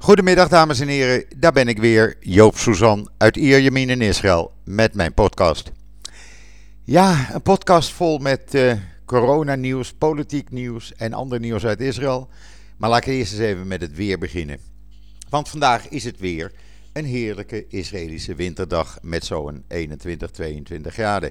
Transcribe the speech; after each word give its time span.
Goedemiddag 0.00 0.48
dames 0.48 0.80
en 0.80 0.88
heren, 0.88 1.24
daar 1.36 1.52
ben 1.52 1.68
ik 1.68 1.78
weer, 1.78 2.16
Joop 2.20 2.56
Suzan 2.56 3.10
uit 3.16 3.36
Ierjemien 3.36 3.90
in 3.90 4.00
Israël 4.00 4.52
met 4.64 4.94
mijn 4.94 5.14
podcast. 5.14 5.72
Ja, 6.84 7.34
een 7.34 7.42
podcast 7.42 7.92
vol 7.92 8.18
met 8.18 8.54
uh, 8.54 8.72
coronanieuws, 9.04 9.92
politiek 9.92 10.50
nieuws 10.50 10.94
en 10.94 11.12
ander 11.12 11.40
nieuws 11.40 11.66
uit 11.66 11.80
Israël. 11.80 12.28
Maar 12.76 12.90
laat 12.90 13.06
ik 13.06 13.06
eerst 13.06 13.32
eens 13.32 13.40
even 13.40 13.66
met 13.66 13.80
het 13.80 13.94
weer 13.94 14.18
beginnen. 14.18 14.58
Want 15.28 15.48
vandaag 15.48 15.88
is 15.88 16.04
het 16.04 16.18
weer 16.18 16.52
een 16.92 17.04
heerlijke 17.04 17.66
Israëlische 17.68 18.34
winterdag 18.34 18.98
met 19.02 19.24
zo'n 19.24 19.64
21, 19.68 20.30
22 20.30 20.92
graden. 20.92 21.30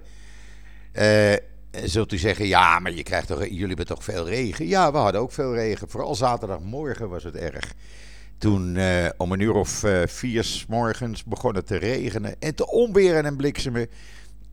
Uh, 0.94 1.34
zult 1.84 2.14
u 2.14 2.18
zeggen, 2.18 2.48
ja, 2.48 2.80
maar 2.80 2.94
je 2.94 3.04
krijgt 3.04 3.28
toch, 3.28 3.44
jullie 3.44 3.68
hebben 3.68 3.86
toch 3.86 4.04
veel 4.04 4.28
regen? 4.28 4.68
Ja, 4.68 4.92
we 4.92 4.98
hadden 4.98 5.22
ook 5.22 5.32
veel 5.32 5.54
regen. 5.54 5.90
Vooral 5.90 6.16
zaterdagmorgen 6.16 7.10
was 7.10 7.24
het 7.24 7.36
erg. 7.36 7.74
Toen 8.38 8.76
uh, 8.76 9.08
om 9.18 9.32
een 9.32 9.40
uur 9.40 9.54
of 9.54 9.84
uh, 9.84 10.02
vier 10.06 10.44
s 10.44 10.66
morgens 10.70 11.24
begon 11.24 11.56
het 11.56 11.68
te 11.68 11.76
regenen 11.76 12.36
en 12.40 12.56
te 12.56 12.68
onweren 12.68 13.26
en 13.26 13.36
bliksemen. 13.36 13.88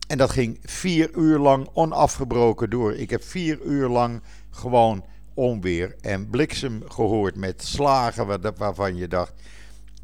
En 0.07 0.17
dat 0.17 0.29
ging 0.29 0.59
vier 0.63 1.09
uur 1.15 1.39
lang 1.39 1.69
onafgebroken 1.73 2.69
door. 2.69 2.93
Ik 2.93 3.09
heb 3.09 3.23
vier 3.23 3.61
uur 3.61 3.87
lang 3.87 4.21
gewoon 4.49 5.05
onweer 5.33 5.95
en 6.01 6.29
bliksem 6.29 6.83
gehoord 6.87 7.35
met 7.35 7.63
slagen 7.63 8.53
waarvan 8.57 8.95
je 8.95 9.07
dacht... 9.07 9.33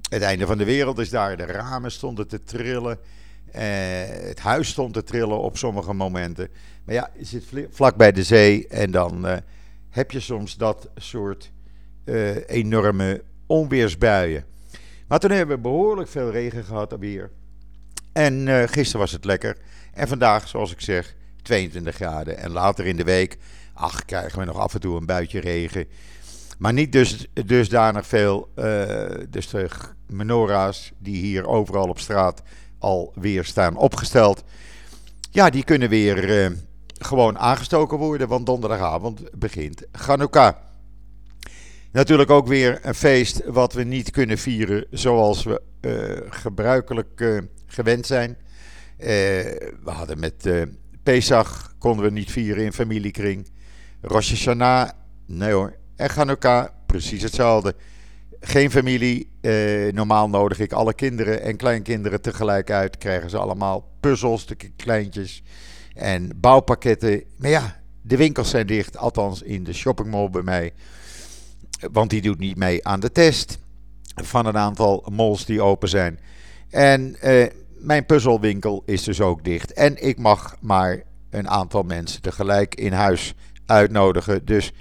Het 0.09 0.22
einde 0.22 0.45
van 0.45 0.58
de 0.58 0.66
wereld 0.66 1.00
is 1.00 1.09
daar. 1.09 1.38
De 1.38 1.45
ramen 1.45 1.91
stonden 1.91 2.27
te 2.27 2.44
trillen. 2.44 2.98
Uh, 3.55 3.61
het 4.05 4.39
huis 4.39 4.70
stond 4.70 4.94
te 4.94 5.03
trillen 5.03 5.39
op 5.39 5.58
sommige 5.58 5.94
momenten. 5.94 6.50
Maar 6.84 6.95
ja, 6.95 7.09
je 7.17 7.25
zit 7.25 7.44
vlak 7.70 7.95
bij 7.95 8.11
de 8.11 8.23
zee 8.23 8.67
en 8.67 8.91
dan 8.91 9.41
heb 9.89 10.11
je 10.11 10.20
soms 10.20 10.58
dat 10.58 10.89
soort 10.95 11.52
uh, 12.05 12.50
enorme 12.50 13.22
onweersbuien. 13.52 14.46
Maar 15.08 15.20
toen 15.20 15.32
hebben 15.32 15.55
we 15.55 15.62
behoorlijk 15.62 16.09
veel 16.09 16.32
regen 16.32 16.64
gehad 16.64 16.96
hier. 17.00 17.32
En 18.14 18.48
uh, 18.48 18.64
gisteren 18.66 19.00
was 19.00 19.12
het 19.12 19.25
lekker. 19.25 19.58
En 19.94 20.08
vandaag, 20.08 20.48
zoals 20.48 20.72
ik 20.72 20.81
zeg, 20.81 21.16
22 21.42 21.95
graden. 21.95 22.38
En 22.38 22.52
later 22.52 22.86
in 22.86 22.95
de 22.95 23.03
week, 23.03 23.38
ach, 23.73 24.06
krijgen 24.06 24.40
we 24.40 24.45
nog 24.45 24.58
af 24.58 24.73
en 24.73 24.80
toe 24.80 24.98
een 24.98 25.06
buitje 25.06 25.40
regen. 25.40 25.86
Maar 26.58 26.73
niet 26.73 26.92
dus, 26.92 27.28
dusdanig 27.45 28.08
veel. 28.08 28.50
Uh, 28.56 29.06
dus 29.30 29.50
de 29.50 29.70
menorah's 30.08 30.92
die 30.97 31.16
hier 31.16 31.47
overal 31.47 31.90
op 31.90 32.00
straat 32.00 32.42
alweer 32.80 33.45
staan 33.45 33.75
opgesteld. 33.75 34.44
Ja, 35.31 35.50
die 35.50 35.64
kunnen 35.64 35.90
weer 35.90 36.44
uh, 36.44 36.58
gewoon 36.97 37.40
aangestoken 37.40 37.97
worden. 37.97 38.28
Want 38.28 38.45
donderdagavond 38.45 39.40
begint 39.40 39.84
Hanukkah. 39.92 40.56
Natuurlijk 41.92 42.30
ook 42.30 42.47
weer 42.47 42.80
een 42.81 42.95
feest 42.95 43.45
wat 43.45 43.73
we 43.73 43.84
niet 43.84 44.11
kunnen 44.11 44.38
vieren 44.38 44.86
zoals 44.92 45.44
we 45.44 45.61
uh, 45.81 46.31
gebruikelijk 46.31 47.20
uh, 47.22 47.42
gewend 47.66 48.06
zijn. 48.06 48.30
Uh, 48.30 49.08
we 49.08 49.92
hadden 49.92 50.19
met 50.19 50.50
Pesach, 51.03 51.75
konden 51.78 52.06
we 52.06 52.12
niet 52.12 52.31
vieren 52.31 52.64
in 52.64 52.73
familiekring. 52.73 53.47
Rosh 54.02 54.30
Hashanah, 54.30 54.89
nee 55.25 55.52
hoor. 55.52 55.75
En 55.95 56.12
Hanukkah, 56.12 56.67
precies 56.86 57.23
hetzelfde. 57.23 57.75
Geen 58.39 58.72
familie. 58.72 59.30
normaal 59.92 60.30
nodig 60.30 60.59
ik 60.59 60.72
alle 60.72 60.94
kinderen 60.94 61.42
en 61.42 61.56
kleinkinderen 61.58 62.22
tegelijk 62.22 62.72
uit. 62.72 62.97
Krijgen 62.97 63.30
ze 63.30 63.38
allemaal 63.38 63.89
puzzels, 64.00 64.45
de 64.45 64.56
kleintjes. 64.75 65.44
En 65.94 66.31
bouwpakketten. 66.36 67.23
Maar 67.38 67.50
ja, 67.50 67.81
de 68.02 68.17
winkels 68.17 68.50
zijn 68.50 68.67
dicht. 68.67 68.97
Althans 68.97 69.42
in 69.42 69.64
de 69.64 69.73
shoppingmall 69.73 70.30
bij 70.30 70.42
mij. 70.42 70.73
Want 71.92 72.10
die 72.10 72.22
doet 72.22 72.40
niet 72.40 72.58
mee 72.58 72.88
aan 72.88 73.00
de 73.00 73.12
test 73.12 73.60
van 74.16 74.46
een 74.46 74.58
aantal 74.58 75.06
malls 75.12 75.46
die 75.46 75.62
open 75.62 75.90
zijn. 75.90 76.20
En 76.70 77.16
uh, 77.24 77.46
mijn 77.78 78.06
puzzelwinkel 78.06 78.84
is 78.86 79.04
dus 79.04 79.22
ook 79.22 79.44
dicht. 79.44 79.74
En 79.74 80.08
ik 80.08 80.18
mag 80.18 80.56
maar 80.59 81.04
een 81.30 81.50
aantal 81.50 81.84
mensen 81.84 82.22
tegelijk 82.22 82.75
in 82.75 82.94
huis 82.94 83.34
uitnodigen. 83.66 84.46
Dus 84.46 84.74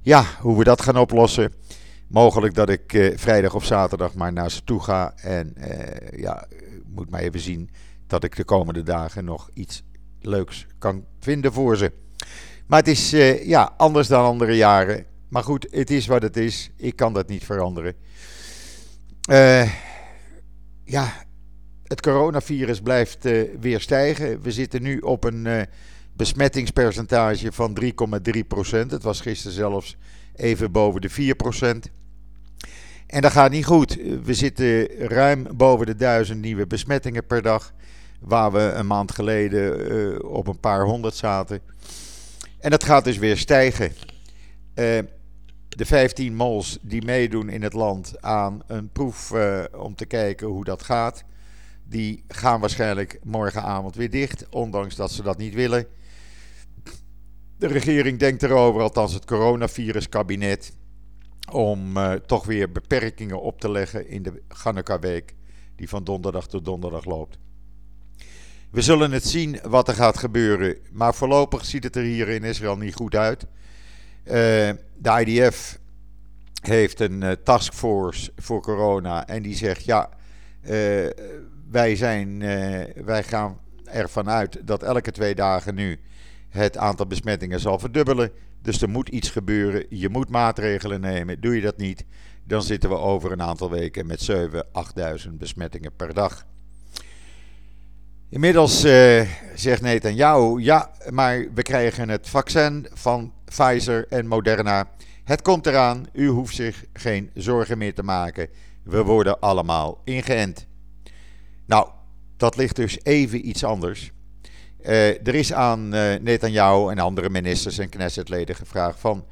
ja, 0.00 0.24
hoe 0.40 0.58
we 0.58 0.64
dat 0.64 0.82
gaan 0.82 0.98
oplossen. 0.98 1.52
Mogelijk 2.08 2.54
dat 2.54 2.68
ik 2.68 2.92
uh, 2.92 3.16
vrijdag 3.16 3.54
of 3.54 3.64
zaterdag 3.64 4.14
maar 4.14 4.32
naar 4.32 4.50
ze 4.50 4.64
toe 4.64 4.82
ga. 4.82 5.12
En 5.16 5.54
uh, 5.58 6.20
ja, 6.20 6.46
moet 6.86 7.10
maar 7.10 7.20
even 7.20 7.40
zien 7.40 7.70
dat 8.06 8.24
ik 8.24 8.36
de 8.36 8.44
komende 8.44 8.82
dagen 8.82 9.24
nog 9.24 9.50
iets 9.54 9.82
leuks 10.20 10.66
kan 10.78 11.04
vinden 11.20 11.52
voor 11.52 11.76
ze. 11.76 11.92
Maar 12.66 12.78
het 12.78 12.88
is 12.88 13.10
ja, 13.44 13.72
anders 13.76 14.08
dan 14.08 14.24
andere 14.24 14.56
jaren. 14.56 15.04
Maar 15.32 15.42
goed, 15.42 15.66
het 15.70 15.90
is 15.90 16.06
wat 16.06 16.22
het 16.22 16.36
is. 16.36 16.70
Ik 16.76 16.96
kan 16.96 17.12
dat 17.12 17.28
niet 17.28 17.44
veranderen. 17.44 17.94
Uh, 19.30 19.72
ja, 20.84 21.12
het 21.84 22.00
coronavirus 22.00 22.80
blijft 22.80 23.26
uh, 23.26 23.42
weer 23.60 23.80
stijgen. 23.80 24.42
We 24.42 24.52
zitten 24.52 24.82
nu 24.82 24.98
op 24.98 25.24
een 25.24 25.44
uh, 25.44 25.62
besmettingspercentage 26.12 27.52
van 27.52 27.78
3,3%. 27.82 27.90
Het 28.70 29.02
was 29.02 29.20
gisteren 29.20 29.56
zelfs 29.56 29.96
even 30.34 30.72
boven 30.72 31.00
de 31.00 31.10
4%. 31.10 31.92
En 33.06 33.20
dat 33.20 33.32
gaat 33.32 33.50
niet 33.50 33.66
goed. 33.66 33.98
We 34.24 34.34
zitten 34.34 34.86
ruim 34.96 35.46
boven 35.56 35.86
de 35.86 35.96
duizend 35.96 36.40
nieuwe 36.40 36.66
besmettingen 36.66 37.26
per 37.26 37.42
dag. 37.42 37.72
Waar 38.20 38.52
we 38.52 38.60
een 38.60 38.86
maand 38.86 39.12
geleden 39.12 40.24
op 40.28 40.46
een 40.46 40.60
paar 40.60 40.84
honderd 40.84 41.14
zaten. 41.14 41.60
En 42.58 42.70
dat 42.70 42.84
gaat 42.84 43.04
dus 43.04 43.18
weer 43.18 43.36
stijgen. 43.36 43.92
Uh, 44.74 44.98
de 45.76 45.86
15 45.86 46.34
mols 46.34 46.78
die 46.82 47.04
meedoen 47.04 47.48
in 47.48 47.62
het 47.62 47.72
land 47.72 48.22
aan 48.22 48.62
een 48.66 48.88
proef 48.90 49.30
uh, 49.30 49.62
om 49.76 49.94
te 49.94 50.06
kijken 50.06 50.46
hoe 50.46 50.64
dat 50.64 50.82
gaat. 50.82 51.24
Die 51.84 52.24
gaan 52.28 52.60
waarschijnlijk 52.60 53.18
morgenavond 53.22 53.94
weer 53.94 54.10
dicht, 54.10 54.46
ondanks 54.50 54.96
dat 54.96 55.10
ze 55.12 55.22
dat 55.22 55.38
niet 55.38 55.54
willen. 55.54 55.86
De 57.58 57.66
regering 57.66 58.18
denkt 58.18 58.42
erover, 58.42 58.82
althans 58.82 59.12
het 59.12 59.24
coronaviruskabinet, 59.24 60.76
om 61.52 61.96
uh, 61.96 62.12
toch 62.12 62.44
weer 62.44 62.72
beperkingen 62.72 63.42
op 63.42 63.60
te 63.60 63.70
leggen 63.70 64.08
in 64.08 64.22
de 64.22 64.42
Ganneka-week, 64.48 65.34
die 65.76 65.88
van 65.88 66.04
donderdag 66.04 66.46
tot 66.46 66.64
donderdag 66.64 67.04
loopt. 67.04 67.38
We 68.70 68.82
zullen 68.82 69.12
het 69.12 69.24
zien 69.24 69.58
wat 69.62 69.88
er 69.88 69.94
gaat 69.94 70.18
gebeuren, 70.18 70.76
maar 70.90 71.14
voorlopig 71.14 71.64
ziet 71.64 71.84
het 71.84 71.96
er 71.96 72.02
hier 72.02 72.28
in 72.28 72.44
Israël 72.44 72.76
niet 72.76 72.94
goed 72.94 73.14
uit. 73.14 73.46
Uh, 74.24 74.32
de 74.96 75.24
IDF 75.24 75.78
heeft 76.62 77.00
een 77.00 77.22
uh, 77.22 77.30
taskforce 77.30 78.32
voor 78.36 78.62
corona 78.62 79.26
en 79.26 79.42
die 79.42 79.54
zegt 79.54 79.84
ja, 79.84 80.08
uh, 80.62 80.70
wij, 81.70 81.96
zijn, 81.96 82.38
wij 83.04 83.22
gaan 83.22 83.58
ervan 83.84 84.30
uit 84.30 84.66
dat 84.66 84.82
elke 84.82 85.10
twee 85.10 85.34
dagen 85.34 85.74
nu 85.74 86.00
het 86.48 86.76
aantal 86.76 87.06
besmettingen 87.06 87.60
zal 87.60 87.78
verdubbelen. 87.78 88.30
Dus 88.62 88.82
er 88.82 88.88
moet 88.88 89.08
iets 89.08 89.30
gebeuren, 89.30 89.86
je 89.88 90.08
moet 90.08 90.28
maatregelen 90.28 91.00
nemen. 91.00 91.40
Doe 91.40 91.54
je 91.54 91.60
dat 91.60 91.76
niet, 91.76 92.04
dan 92.44 92.62
zitten 92.62 92.90
we 92.90 92.96
over 92.96 93.32
een 93.32 93.42
aantal 93.42 93.70
weken 93.70 94.06
met 94.06 94.30
7.000, 94.30 94.36
8.000 95.26 95.30
besmettingen 95.32 95.96
per 95.96 96.14
dag. 96.14 96.46
Inmiddels 98.32 98.84
uh, 98.84 99.22
zegt 99.54 99.82
Netanyahu, 99.82 100.60
ja, 100.60 100.90
maar 101.10 101.46
we 101.54 101.62
krijgen 101.62 102.08
het 102.08 102.28
vaccin 102.28 102.86
van 102.92 103.32
Pfizer 103.44 104.06
en 104.08 104.26
Moderna. 104.26 104.88
Het 105.24 105.42
komt 105.42 105.66
eraan, 105.66 106.06
u 106.12 106.28
hoeft 106.28 106.54
zich 106.54 106.84
geen 106.92 107.30
zorgen 107.34 107.78
meer 107.78 107.94
te 107.94 108.02
maken. 108.02 108.48
We 108.82 109.02
worden 109.02 109.40
allemaal 109.40 110.00
ingeënt. 110.04 110.66
Nou, 111.66 111.88
dat 112.36 112.56
ligt 112.56 112.76
dus 112.76 112.98
even 113.02 113.48
iets 113.48 113.64
anders. 113.64 114.12
Uh, 114.82 115.26
er 115.26 115.34
is 115.34 115.52
aan 115.52 115.94
uh, 115.94 116.14
Netanyahu 116.20 116.90
en 116.90 116.98
andere 116.98 117.30
ministers 117.30 117.78
en 117.78 117.88
Knessetleden 117.88 118.54
gevraagd 118.54 119.00
van... 119.00 119.24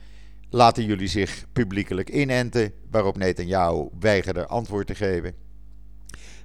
laten 0.50 0.84
jullie 0.84 1.08
zich 1.08 1.44
publiekelijk 1.52 2.10
inenten, 2.10 2.72
waarop 2.90 3.16
Netanyahu 3.16 3.88
weigerde 4.00 4.46
antwoord 4.46 4.86
te 4.86 4.94
geven. 4.94 5.49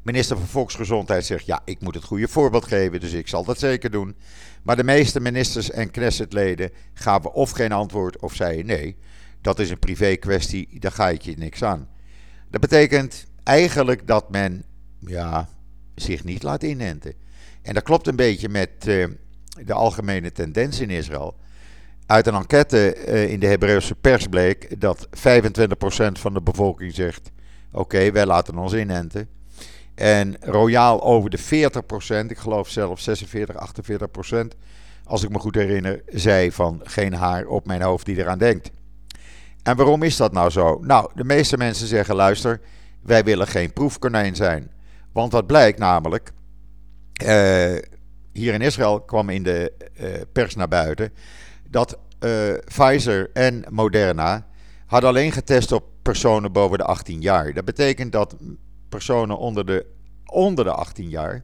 Minister 0.06 0.38
van 0.38 0.48
Volksgezondheid 0.48 1.26
zegt: 1.26 1.46
ja, 1.46 1.62
ik 1.66 1.82
moet 1.82 1.96
het 1.96 2.04
goede 2.04 2.28
voorbeeld 2.28 2.66
geven, 2.66 3.00
dus 3.00 3.14
ik 3.14 3.28
zal 3.28 3.44
dat 3.44 3.60
zeker 3.60 3.92
doen. 3.92 4.16
Maar 4.64 4.76
de 4.76 4.84
meeste 4.84 5.20
ministers 5.20 5.72
en 5.72 5.92
Knessetleden 5.92 6.72
gaven 6.94 7.34
of 7.34 7.52
geen 7.52 7.72
antwoord 7.72 8.22
of 8.22 8.36
zeiden 8.36 8.66
nee. 8.66 8.98
Dat 9.42 9.60
is 9.60 9.70
een 9.70 9.80
privé 9.80 10.16
kwestie, 10.16 10.80
daar 10.80 10.92
ga 10.92 11.10
ik 11.10 11.22
je 11.22 11.38
niks 11.38 11.64
aan. 11.64 11.88
Dat 12.50 12.62
betekent 12.62 13.26
eigenlijk 13.44 14.08
dat 14.08 14.30
men 14.30 14.64
ja, 15.00 15.50
zich 15.96 16.24
niet 16.24 16.44
laat 16.44 16.64
inenten. 16.64 17.14
En 17.62 17.74
dat 17.74 17.84
klopt 17.84 18.08
een 18.08 18.16
beetje 18.16 18.50
met 18.50 18.70
uh, 18.88 19.08
de 19.66 19.74
algemene 19.74 20.32
tendens 20.32 20.80
in 20.80 20.90
Israël. 20.90 21.36
Uit 22.06 22.28
een 22.28 22.36
enquête 22.36 22.98
uh, 23.08 23.32
in 23.32 23.40
de 23.40 23.48
Hebreeuwse 23.48 23.96
pers 23.96 24.28
bleek 24.28 24.82
dat 24.82 25.08
25% 25.08 25.12
van 26.12 26.34
de 26.34 26.42
bevolking 26.42 26.94
zegt: 26.94 27.32
Oké, 27.72 28.12
wij 28.12 28.26
laten 28.26 28.58
ons 28.58 28.74
inenten. 28.74 29.30
En 29.96 30.36
royaal 30.40 31.04
over 31.04 31.30
de 31.30 31.40
40%, 31.40 32.26
ik 32.28 32.38
geloof 32.38 32.70
zelfs 32.70 33.04
46, 33.04 33.56
48%, 33.56 34.58
als 35.04 35.24
ik 35.24 35.30
me 35.30 35.40
goed 35.40 35.56
herinner, 35.56 36.02
zei 36.08 36.52
van 36.52 36.82
geen 36.84 37.14
haar 37.14 37.46
op 37.46 37.66
mijn 37.66 37.82
hoofd 37.82 38.06
die 38.06 38.18
eraan 38.18 38.38
denkt. 38.38 38.72
En 39.64 39.76
waarom 39.76 40.04
is 40.04 40.18
dat 40.18 40.32
nou 40.32 40.50
zo? 40.50 40.80
Nou, 40.82 41.12
de 41.16 41.24
meeste 41.24 41.58
mensen 41.58 41.88
zeggen: 41.88 42.16
luister, 42.16 42.62
wij 43.02 43.24
willen 43.24 43.48
geen 43.48 43.74
proefkonijn 43.74 44.36
zijn. 44.36 44.72
Want 45.12 45.32
wat 45.32 45.48
blijkt 45.48 45.80
namelijk, 45.80 46.32
uh, 47.24 47.28
hier 48.32 48.54
in 48.54 48.62
Israël 48.62 49.02
kwam 49.02 49.30
in 49.30 49.44
de 49.44 49.74
uh, 50.02 50.08
pers 50.32 50.56
naar 50.56 50.68
buiten 50.68 51.14
dat 51.70 51.98
uh, 52.20 52.32
Pfizer 52.66 53.30
en 53.34 53.66
Moderna 53.70 54.48
hadden 54.86 55.10
alleen 55.10 55.32
getest 55.32 55.72
op 55.72 55.84
personen 56.02 56.52
boven 56.52 56.78
de 56.78 56.84
18 56.84 57.22
jaar. 57.22 57.54
Dat 57.54 57.66
betekent 57.66 58.12
dat 58.12 58.36
personen 58.90 59.38
onder 59.38 59.66
de, 59.66 59.86
onder 60.26 60.66
de 60.66 60.72
18 60.72 61.10
jaar, 61.10 61.44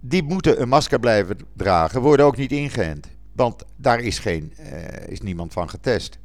die 0.00 0.22
moeten 0.22 0.60
een 0.60 0.68
masker 0.68 1.00
blijven 1.00 1.36
dragen, 1.56 2.00
worden 2.00 2.26
ook 2.26 2.36
niet 2.36 2.52
ingeënt. 2.52 3.06
Want 3.32 3.64
daar 3.76 4.00
is, 4.00 4.18
geen, 4.18 4.54
uh, 4.60 5.06
is 5.06 5.20
niemand 5.20 5.52
van 5.52 5.68
getest. 5.70 6.18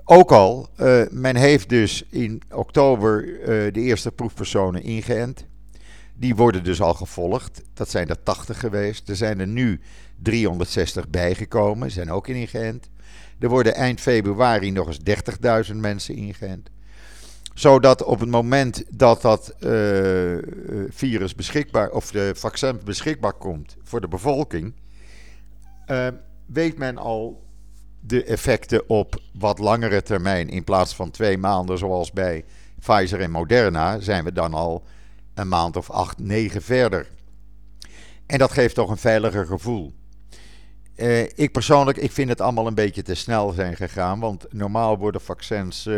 Ook 0.05 0.33
al, 0.33 0.69
uh, 0.81 1.03
men 1.11 1.37
heeft 1.37 1.69
dus 1.69 2.05
in 2.11 2.43
oktober 2.51 3.41
uh, 3.41 3.47
de 3.47 3.81
eerste 3.81 4.13
proefpersonen 4.13 4.83
ingeënt. 4.83 5.47
Die 6.15 6.35
worden 6.35 6.65
dus 6.65 6.81
al 6.81 6.95
gevolgd. 6.95 7.63
Dat 7.75 7.91
zijn 7.91 8.09
er 8.09 8.23
80 8.23 8.61
geweest. 8.61 9.09
Er 9.09 9.17
zijn 9.17 9.41
er 9.41 9.47
nu 9.49 9.81
360 10.23 11.09
bijgekomen, 11.09 11.91
zijn 11.91 12.11
ook 12.11 12.29
ingeënt. 12.29 12.89
Er 13.39 13.49
worden 13.49 13.75
eind 13.75 14.01
februari 14.01 14.71
nog 14.71 14.87
eens 14.87 15.69
30.000 15.71 15.77
mensen 15.77 16.15
ingeënt. 16.15 16.71
Zodat 17.57 18.05
op 18.05 18.21
het 18.21 18.29
moment 18.29 18.85
dat 18.91 19.23
dat 19.23 19.55
uh, 19.61 20.39
virus 20.89 21.35
beschikbaar, 21.35 21.91
of 21.91 22.11
de 22.11 22.33
vaccin 22.35 22.81
beschikbaar 22.85 23.33
komt 23.33 23.77
voor 23.83 24.01
de 24.01 24.09
bevolking, 24.09 24.75
uh, 25.91 26.07
weet 26.47 26.79
men 26.79 26.99
al 26.99 27.45
de 28.01 28.25
effecten 28.25 28.89
op 28.89 29.21
wat 29.39 29.59
langere 29.59 30.03
termijn. 30.03 30.49
In 30.49 30.65
plaats 30.65 30.95
van 30.95 31.11
twee 31.11 31.39
maanden, 31.39 31.79
zoals 31.79 32.13
bij 32.13 32.45
Pfizer 32.81 33.21
en 33.21 33.31
Moderna, 33.31 34.01
zijn 34.01 34.25
we 34.25 34.33
dan 34.33 34.55
al 34.55 34.85
een 35.35 35.49
maand 35.49 35.77
of 35.77 35.91
acht, 35.91 36.19
negen 36.19 36.63
verder. 36.63 37.11
En 38.27 38.39
dat 38.39 38.53
geeft 38.53 38.75
toch 38.75 38.91
een 38.91 38.97
veiliger 38.97 39.47
gevoel. 39.47 39.93
Uh, 40.97 41.23
ik 41.23 41.53
persoonlijk, 41.53 41.99
ik 41.99 42.13
vind 42.13 42.29
het 42.29 42.41
allemaal 42.41 42.67
een 42.67 42.75
beetje 42.75 43.03
te 43.03 43.15
snel 43.15 43.51
zijn 43.51 43.77
gegaan. 43.77 44.21
Want 44.21 44.47
normaal 44.53 44.99
worden 44.99 45.21
vaccins, 45.21 45.89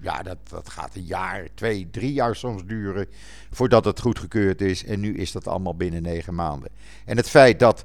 ja, 0.00 0.22
dat, 0.22 0.38
dat 0.48 0.68
gaat 0.68 0.94
een 0.94 1.04
jaar, 1.04 1.48
twee, 1.54 1.88
drie 1.90 2.12
jaar 2.12 2.36
soms 2.36 2.64
duren 2.64 3.06
voordat 3.50 3.84
het 3.84 4.00
goedgekeurd 4.00 4.60
is. 4.60 4.84
En 4.84 5.00
nu 5.00 5.16
is 5.16 5.32
dat 5.32 5.48
allemaal 5.48 5.76
binnen 5.76 6.02
negen 6.02 6.34
maanden. 6.34 6.70
En 7.04 7.16
het 7.16 7.28
feit 7.28 7.58
dat 7.58 7.84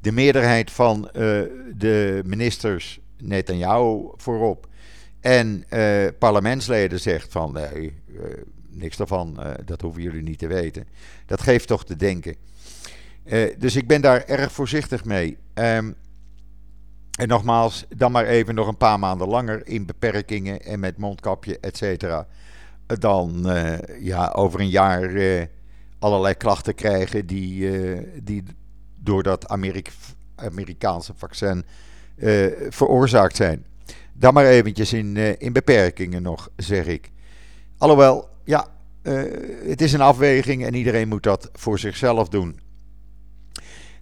de 0.00 0.12
meerderheid 0.12 0.70
van 0.70 1.04
uh, 1.06 1.12
de 1.76 2.22
ministers, 2.24 3.00
Netanyahu 3.18 4.10
voorop, 4.16 4.68
en 5.20 5.64
parlementsleden 6.18 7.00
zegt 7.00 7.32
van 7.32 7.52
nee, 7.52 7.94
niks 8.68 8.96
daarvan, 8.96 9.40
dat 9.64 9.80
hoeven 9.80 10.02
jullie 10.02 10.22
niet 10.22 10.38
te 10.38 10.46
weten. 10.46 10.86
Dat 11.26 11.40
geeft 11.40 11.66
toch 11.66 11.84
te 11.84 11.96
denken. 11.96 12.36
Dus 13.58 13.76
ik 13.76 13.86
ben 13.86 14.00
daar 14.00 14.24
erg 14.24 14.52
voorzichtig 14.52 15.04
mee. 15.04 15.36
Um, 15.54 15.94
en 17.22 17.28
nogmaals, 17.28 17.84
dan 17.96 18.12
maar 18.12 18.26
even 18.26 18.54
nog 18.54 18.68
een 18.68 18.76
paar 18.76 18.98
maanden 18.98 19.28
langer 19.28 19.66
in 19.66 19.86
beperkingen 19.86 20.62
en 20.62 20.80
met 20.80 20.96
mondkapje, 20.96 21.58
et 21.60 21.76
cetera. 21.76 22.26
Dan 22.86 23.42
uh, 23.46 23.74
ja, 24.00 24.32
over 24.34 24.60
een 24.60 24.68
jaar 24.68 25.48
allerlei 25.98 26.34
klachten 26.34 26.74
krijgen 26.74 27.26
die, 27.26 27.70
die 28.22 28.42
door 29.00 29.22
dat 29.22 29.48
Amerik 29.48 29.92
Amerikaanse 30.34 31.12
vaccin 31.16 31.64
veroorzaakt 32.68 33.36
zijn. 33.36 33.64
Dan 34.12 34.34
maar 34.34 34.46
eventjes 34.46 34.92
in, 34.92 35.16
in 35.38 35.52
beperkingen 35.52 36.22
nog, 36.22 36.50
zeg 36.56 36.86
ik. 36.86 37.10
Alhoewel, 37.78 38.28
ja, 38.44 38.66
het 39.64 39.80
is 39.80 39.92
een 39.92 40.00
afweging 40.00 40.64
en 40.64 40.74
iedereen 40.74 41.08
moet 41.08 41.22
dat 41.22 41.50
voor 41.52 41.78
zichzelf 41.78 42.28
doen. 42.28 42.60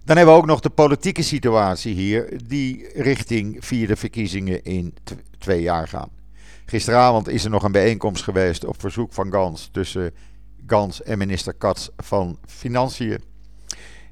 Dan 0.03 0.17
hebben 0.17 0.35
we 0.35 0.41
ook 0.41 0.47
nog 0.47 0.59
de 0.59 0.69
politieke 0.69 1.23
situatie 1.23 1.93
hier, 1.93 2.39
die 2.47 2.89
richting 2.93 3.65
vierde 3.65 3.95
verkiezingen 3.95 4.63
in 4.63 4.93
twee 5.37 5.61
jaar 5.61 5.87
gaan. 5.87 6.09
Gisteravond 6.65 7.27
is 7.27 7.43
er 7.43 7.49
nog 7.49 7.63
een 7.63 7.71
bijeenkomst 7.71 8.23
geweest 8.23 8.65
op 8.65 8.79
verzoek 8.79 9.13
van 9.13 9.31
Gans 9.31 9.69
tussen 9.71 10.13
Gans 10.67 11.03
en 11.03 11.17
minister 11.17 11.53
Katz 11.53 11.87
van 11.97 12.37
Financiën. 12.45 13.23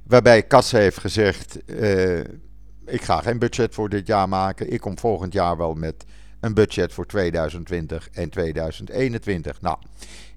Waarbij 0.03 0.43
Katz 0.43 0.71
heeft 0.71 0.99
gezegd: 0.99 1.57
uh, 1.65 2.19
Ik 2.85 3.01
ga 3.01 3.21
geen 3.21 3.39
budget 3.39 3.73
voor 3.73 3.89
dit 3.89 4.07
jaar 4.07 4.29
maken. 4.29 4.73
Ik 4.73 4.79
kom 4.79 4.99
volgend 4.99 5.33
jaar 5.33 5.57
wel 5.57 5.73
met 5.73 6.05
een 6.39 6.53
budget 6.53 6.93
voor 6.93 7.05
2020 7.05 8.09
en 8.11 8.29
2021. 8.29 9.61
Nou, 9.61 9.77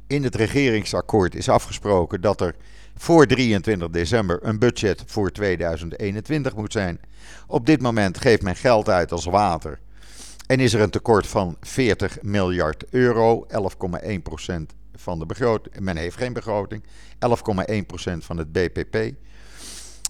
in 0.07 0.25
het 0.25 0.35
regeringsakkoord 0.35 1.35
is 1.35 1.49
afgesproken 1.49 2.21
dat 2.21 2.41
er 2.41 2.55
voor 3.03 3.27
23 3.27 3.91
december 3.91 4.39
een 4.43 4.59
budget 4.59 5.03
voor 5.07 5.33
2021 5.33 6.57
moet 6.57 6.73
zijn. 6.73 7.01
Op 7.47 7.67
dit 7.67 7.81
moment 7.81 8.19
geeft 8.19 8.43
men 8.43 8.57
geld 8.57 8.89
uit 8.89 9.13
als 9.13 9.25
water. 9.25 9.81
En 10.47 10.61
is 10.61 10.73
er 10.73 10.81
een 10.81 10.91
tekort 10.91 11.27
van 11.27 11.57
40 11.61 12.23
miljard 12.23 12.85
euro, 12.91 13.47
11,1% 13.47 14.55
van 14.95 15.19
de 15.19 15.27
begroting. 15.27 15.81
Men 15.81 15.97
heeft 15.97 16.17
geen 16.17 16.33
begroting, 16.33 16.83
11,1% 16.83 18.19
van 18.19 18.37
het 18.37 18.53
BPP. 18.53 19.15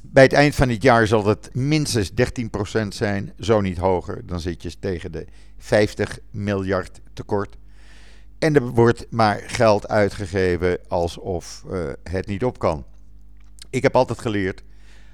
Bij 0.03 0.23
het 0.23 0.33
eind 0.33 0.55
van 0.55 0.69
het 0.69 0.83
jaar 0.83 1.07
zal 1.07 1.27
het 1.27 1.51
minstens 1.53 2.11
13% 2.11 2.89
zijn, 2.89 3.33
zo 3.39 3.61
niet 3.61 3.79
hoger. 3.79 4.27
Dan 4.27 4.41
zit 4.41 4.63
je 4.63 4.79
tegen 4.79 5.13
de 5.13 5.27
50 5.59 6.19
miljard 6.31 7.01
tekort. 7.13 7.57
En 8.43 8.55
er 8.55 8.63
wordt 8.63 9.07
maar 9.11 9.43
geld 9.47 9.89
uitgegeven 9.89 10.79
alsof 10.89 11.65
uh, 11.71 11.89
het 12.03 12.27
niet 12.27 12.45
op 12.45 12.59
kan. 12.59 12.85
Ik 13.71 13.83
heb 13.83 13.97
altijd 13.97 14.19
geleerd, 14.19 14.63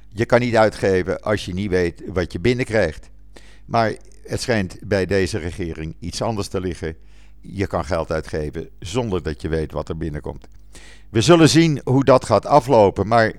je 0.09 0.25
kan 0.25 0.41
niet 0.41 0.57
uitgeven 0.57 1.21
als 1.21 1.45
je 1.45 1.55
niet 1.55 1.71
weet 1.71 2.03
wat 2.07 2.33
je 2.33 2.41
binnenkrijgt. 2.41 3.11
Maar 3.65 3.95
het 4.23 4.41
schijnt 4.41 4.77
bij 4.83 5.07
deze 5.07 5.39
regering 5.39 5.97
iets 5.99 6.23
anders 6.23 6.49
te 6.49 6.61
liggen. 6.61 6.97
Je 7.41 7.67
kan 7.67 7.85
geld 7.85 8.13
uitgeven 8.13 8.69
zonder 8.79 9.23
dat 9.23 9.43
je 9.43 9.49
weet 9.49 9.73
wat 9.73 9.89
er 9.89 9.97
binnenkomt. 9.97 10.49
We 11.11 11.21
zullen 11.21 11.49
zien 11.49 11.81
hoe 11.85 12.05
dat 12.05 12.25
gaat 12.25 12.47
aflopen, 12.47 13.07
maar 13.07 13.33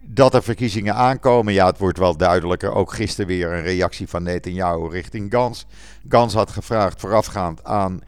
dat 0.00 0.34
er 0.34 0.42
verkiezingen 0.42 0.94
aankomen, 0.94 1.52
ja, 1.52 1.66
het 1.66 1.78
wordt 1.78 1.98
wel 1.98 2.16
duidelijker. 2.16 2.72
Ook 2.72 2.92
gisteren 2.92 3.26
weer 3.26 3.52
een 3.52 3.62
reactie 3.62 4.08
van 4.08 4.22
Netanyahu 4.22 4.88
richting 4.88 5.32
Gans. 5.32 5.66
Gans 6.08 6.34
had 6.34 6.50
gevraagd 6.50 7.00
voorafgaand 7.00 7.64
aan 7.64 8.00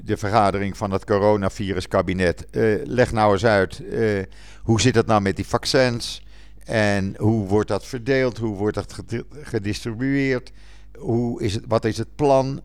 de 0.00 0.16
vergadering 0.16 0.76
van 0.76 0.90
het 0.90 1.04
coronaviruskabinet. 1.04 2.46
Uh, 2.50 2.80
leg 2.84 3.12
nou 3.12 3.32
eens 3.32 3.44
uit, 3.44 3.80
uh, 3.80 4.22
hoe 4.62 4.80
zit 4.80 4.94
het 4.94 5.06
nou 5.06 5.20
met 5.20 5.36
die 5.36 5.46
vaccins? 5.46 6.22
En 6.64 7.14
hoe 7.18 7.46
wordt 7.46 7.68
dat 7.68 7.86
verdeeld? 7.86 8.38
Hoe 8.38 8.56
wordt 8.56 8.74
dat 8.74 8.96
gedistribueerd? 9.30 10.52
Hoe 10.98 11.42
is 11.42 11.54
het, 11.54 11.64
wat 11.68 11.84
is 11.84 11.98
het 11.98 12.14
plan? 12.14 12.60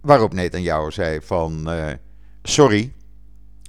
Waarop 0.00 0.32
Netanyahu 0.32 0.90
zei 0.90 1.20
van, 1.22 1.72
uh, 1.72 1.86
sorry, 2.42 2.92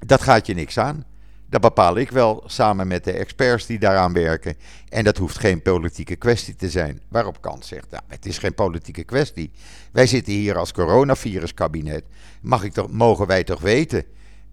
dat 0.06 0.22
gaat 0.22 0.46
je 0.46 0.54
niks 0.54 0.78
aan. 0.78 1.06
Dat 1.50 1.62
bepaal 1.62 1.98
ik 1.98 2.12
wel 2.12 2.44
samen 2.46 2.88
met 2.88 3.04
de 3.04 3.12
experts 3.12 3.66
die 3.66 3.80
daaraan 3.80 4.14
werken. 4.14 4.56
En 4.90 5.04
dat 5.04 5.18
hoeft 5.18 5.38
geen 5.38 5.62
politieke 5.62 6.16
kwestie 6.16 6.56
te 6.56 6.70
zijn. 6.70 7.02
Waarop 7.08 7.42
Kant 7.42 7.66
zegt, 7.66 7.92
nou, 7.92 8.04
het 8.08 8.26
is 8.26 8.38
geen 8.38 8.54
politieke 8.54 9.04
kwestie. 9.04 9.52
Wij 9.92 10.08
zitten 10.08 10.34
hier 10.34 10.58
als 10.58 10.72
coronaviruskabinet. 10.72 12.04
Mag 12.42 12.64
ik 12.64 12.74
toch, 12.74 12.92
mogen 12.92 13.28
wij 13.28 13.44
toch 13.44 13.62
weten 13.62 14.06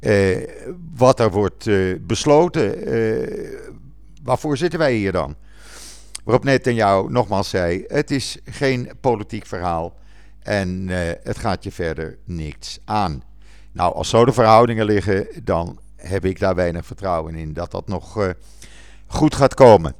uh, 0.02 0.48
wat 0.94 1.20
er 1.20 1.30
wordt 1.30 1.66
uh, 1.66 1.96
besloten? 2.00 2.94
Uh, 2.94 3.58
waarvoor 4.22 4.56
zitten 4.56 4.78
wij 4.78 4.94
hier 4.94 5.12
dan? 5.12 5.36
Waarop 6.24 6.60
jou 6.62 7.12
nogmaals 7.12 7.48
zei, 7.48 7.84
het 7.86 8.10
is 8.10 8.38
geen 8.44 8.90
politiek 9.00 9.46
verhaal. 9.46 10.00
En 10.42 10.88
het 11.22 11.38
gaat 11.38 11.64
je 11.64 11.72
verder 11.72 12.18
niks 12.24 12.78
aan. 12.84 13.22
Nou, 13.72 13.94
als 13.94 14.08
zo 14.08 14.24
de 14.24 14.32
verhoudingen 14.32 14.84
liggen, 14.84 15.26
dan 15.44 15.78
heb 16.06 16.24
ik 16.24 16.38
daar 16.38 16.54
weinig 16.54 16.86
vertrouwen 16.86 17.34
in 17.34 17.52
dat 17.52 17.70
dat 17.70 17.88
nog 17.88 18.18
uh, 18.18 18.28
goed 19.06 19.34
gaat 19.34 19.54
komen. 19.54 19.94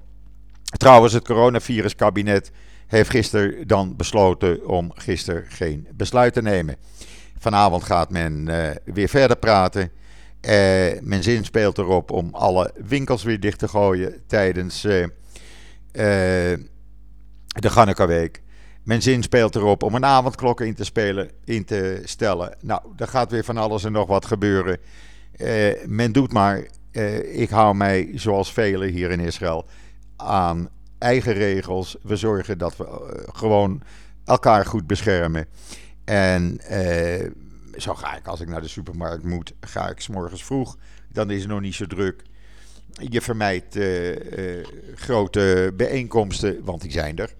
Trouwens, 0.62 1.12
het 1.12 1.24
coronaviruskabinet 1.24 2.50
heeft 2.86 3.10
gisteren 3.10 3.66
dan 3.66 3.96
besloten 3.96 4.68
om 4.68 4.92
gisteren 4.94 5.44
geen 5.48 5.88
besluit 5.94 6.32
te 6.32 6.42
nemen. 6.42 6.76
Vanavond 7.38 7.82
gaat 7.82 8.10
men 8.10 8.48
uh, 8.48 8.70
weer 8.84 9.08
verder 9.08 9.36
praten. 9.36 9.82
Uh, 9.82 10.50
men 11.00 11.22
zin 11.22 11.44
speelt 11.44 11.78
erop 11.78 12.10
om 12.10 12.28
alle 12.34 12.72
winkels 12.86 13.22
weer 13.22 13.40
dicht 13.40 13.58
te 13.58 13.68
gooien 13.68 14.22
tijdens 14.26 14.80
de 14.80 16.68
Ganneka-week. 17.60 18.42
Men 18.82 19.02
zin 19.02 19.22
speelt 19.22 19.54
erop 19.54 19.82
om 19.82 19.94
een 19.94 20.04
avondklok 20.04 20.60
in 20.60 20.74
te, 20.74 20.84
spelen, 20.84 21.30
in 21.44 21.64
te 21.64 22.00
stellen. 22.04 22.56
Nou, 22.60 22.80
er 22.96 23.08
gaat 23.08 23.30
weer 23.30 23.44
van 23.44 23.56
alles 23.56 23.84
en 23.84 23.92
nog 23.92 24.06
wat 24.06 24.26
gebeuren. 24.26 24.78
Uh, 25.36 25.84
men 25.86 26.12
doet 26.12 26.32
maar, 26.32 26.66
uh, 26.92 27.40
ik 27.40 27.50
hou 27.50 27.74
mij 27.74 28.10
zoals 28.14 28.52
velen 28.52 28.88
hier 28.88 29.10
in 29.10 29.20
Israël 29.20 29.66
aan 30.16 30.68
eigen 30.98 31.32
regels. 31.32 31.96
We 32.02 32.16
zorgen 32.16 32.58
dat 32.58 32.76
we 32.76 32.84
uh, 32.84 33.34
gewoon 33.34 33.82
elkaar 34.24 34.66
goed 34.66 34.86
beschermen. 34.86 35.46
En 36.04 36.60
zo 37.76 37.94
ga 37.94 38.16
ik 38.16 38.26
als 38.26 38.40
ik 38.40 38.48
naar 38.48 38.60
de 38.60 38.68
supermarkt 38.68 39.24
moet, 39.24 39.52
ga 39.60 39.90
ik 39.90 40.00
s 40.00 40.08
morgens 40.08 40.44
vroeg. 40.44 40.76
Dan 41.08 41.30
is 41.30 41.40
het 41.40 41.50
nog 41.50 41.60
niet 41.60 41.74
zo 41.74 41.86
druk. 41.86 42.22
Je 42.92 43.20
vermijdt 43.20 43.78
grote 44.94 45.72
bijeenkomsten, 45.76 46.64
want 46.64 46.80
die 46.80 46.90
zijn 46.90 47.18
er. 47.18 47.34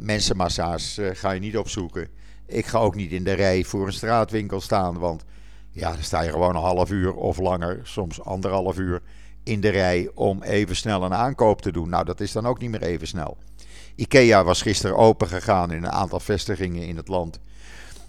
mensenmassa's 0.00 1.00
ga 1.12 1.30
je 1.30 1.40
niet 1.40 1.56
opzoeken. 1.56 2.08
Ik 2.46 2.66
ga 2.66 2.78
ook 2.78 2.94
niet 2.94 3.12
in 3.12 3.24
de 3.24 3.32
rij 3.32 3.64
voor 3.64 3.86
een 3.86 3.92
straatwinkel 3.92 4.60
staan, 4.60 4.98
want 4.98 5.24
ja, 5.72 5.92
dan 5.92 6.02
sta 6.02 6.22
je 6.22 6.30
gewoon 6.30 6.56
een 6.56 6.62
half 6.62 6.90
uur 6.90 7.14
of 7.14 7.38
langer, 7.38 7.80
soms 7.82 8.22
anderhalf 8.24 8.78
uur 8.78 9.00
in 9.42 9.60
de 9.60 9.68
rij 9.68 10.10
om 10.14 10.42
even 10.42 10.76
snel 10.76 11.02
een 11.02 11.14
aankoop 11.14 11.62
te 11.62 11.72
doen. 11.72 11.88
Nou, 11.88 12.04
dat 12.04 12.20
is 12.20 12.32
dan 12.32 12.46
ook 12.46 12.58
niet 12.58 12.70
meer 12.70 12.82
even 12.82 13.06
snel. 13.06 13.36
IKEA 13.94 14.44
was 14.44 14.62
gisteren 14.62 14.96
open 14.96 15.28
gegaan 15.28 15.72
in 15.72 15.82
een 15.82 15.90
aantal 15.90 16.20
vestigingen 16.20 16.86
in 16.86 16.96
het 16.96 17.08
land. 17.08 17.38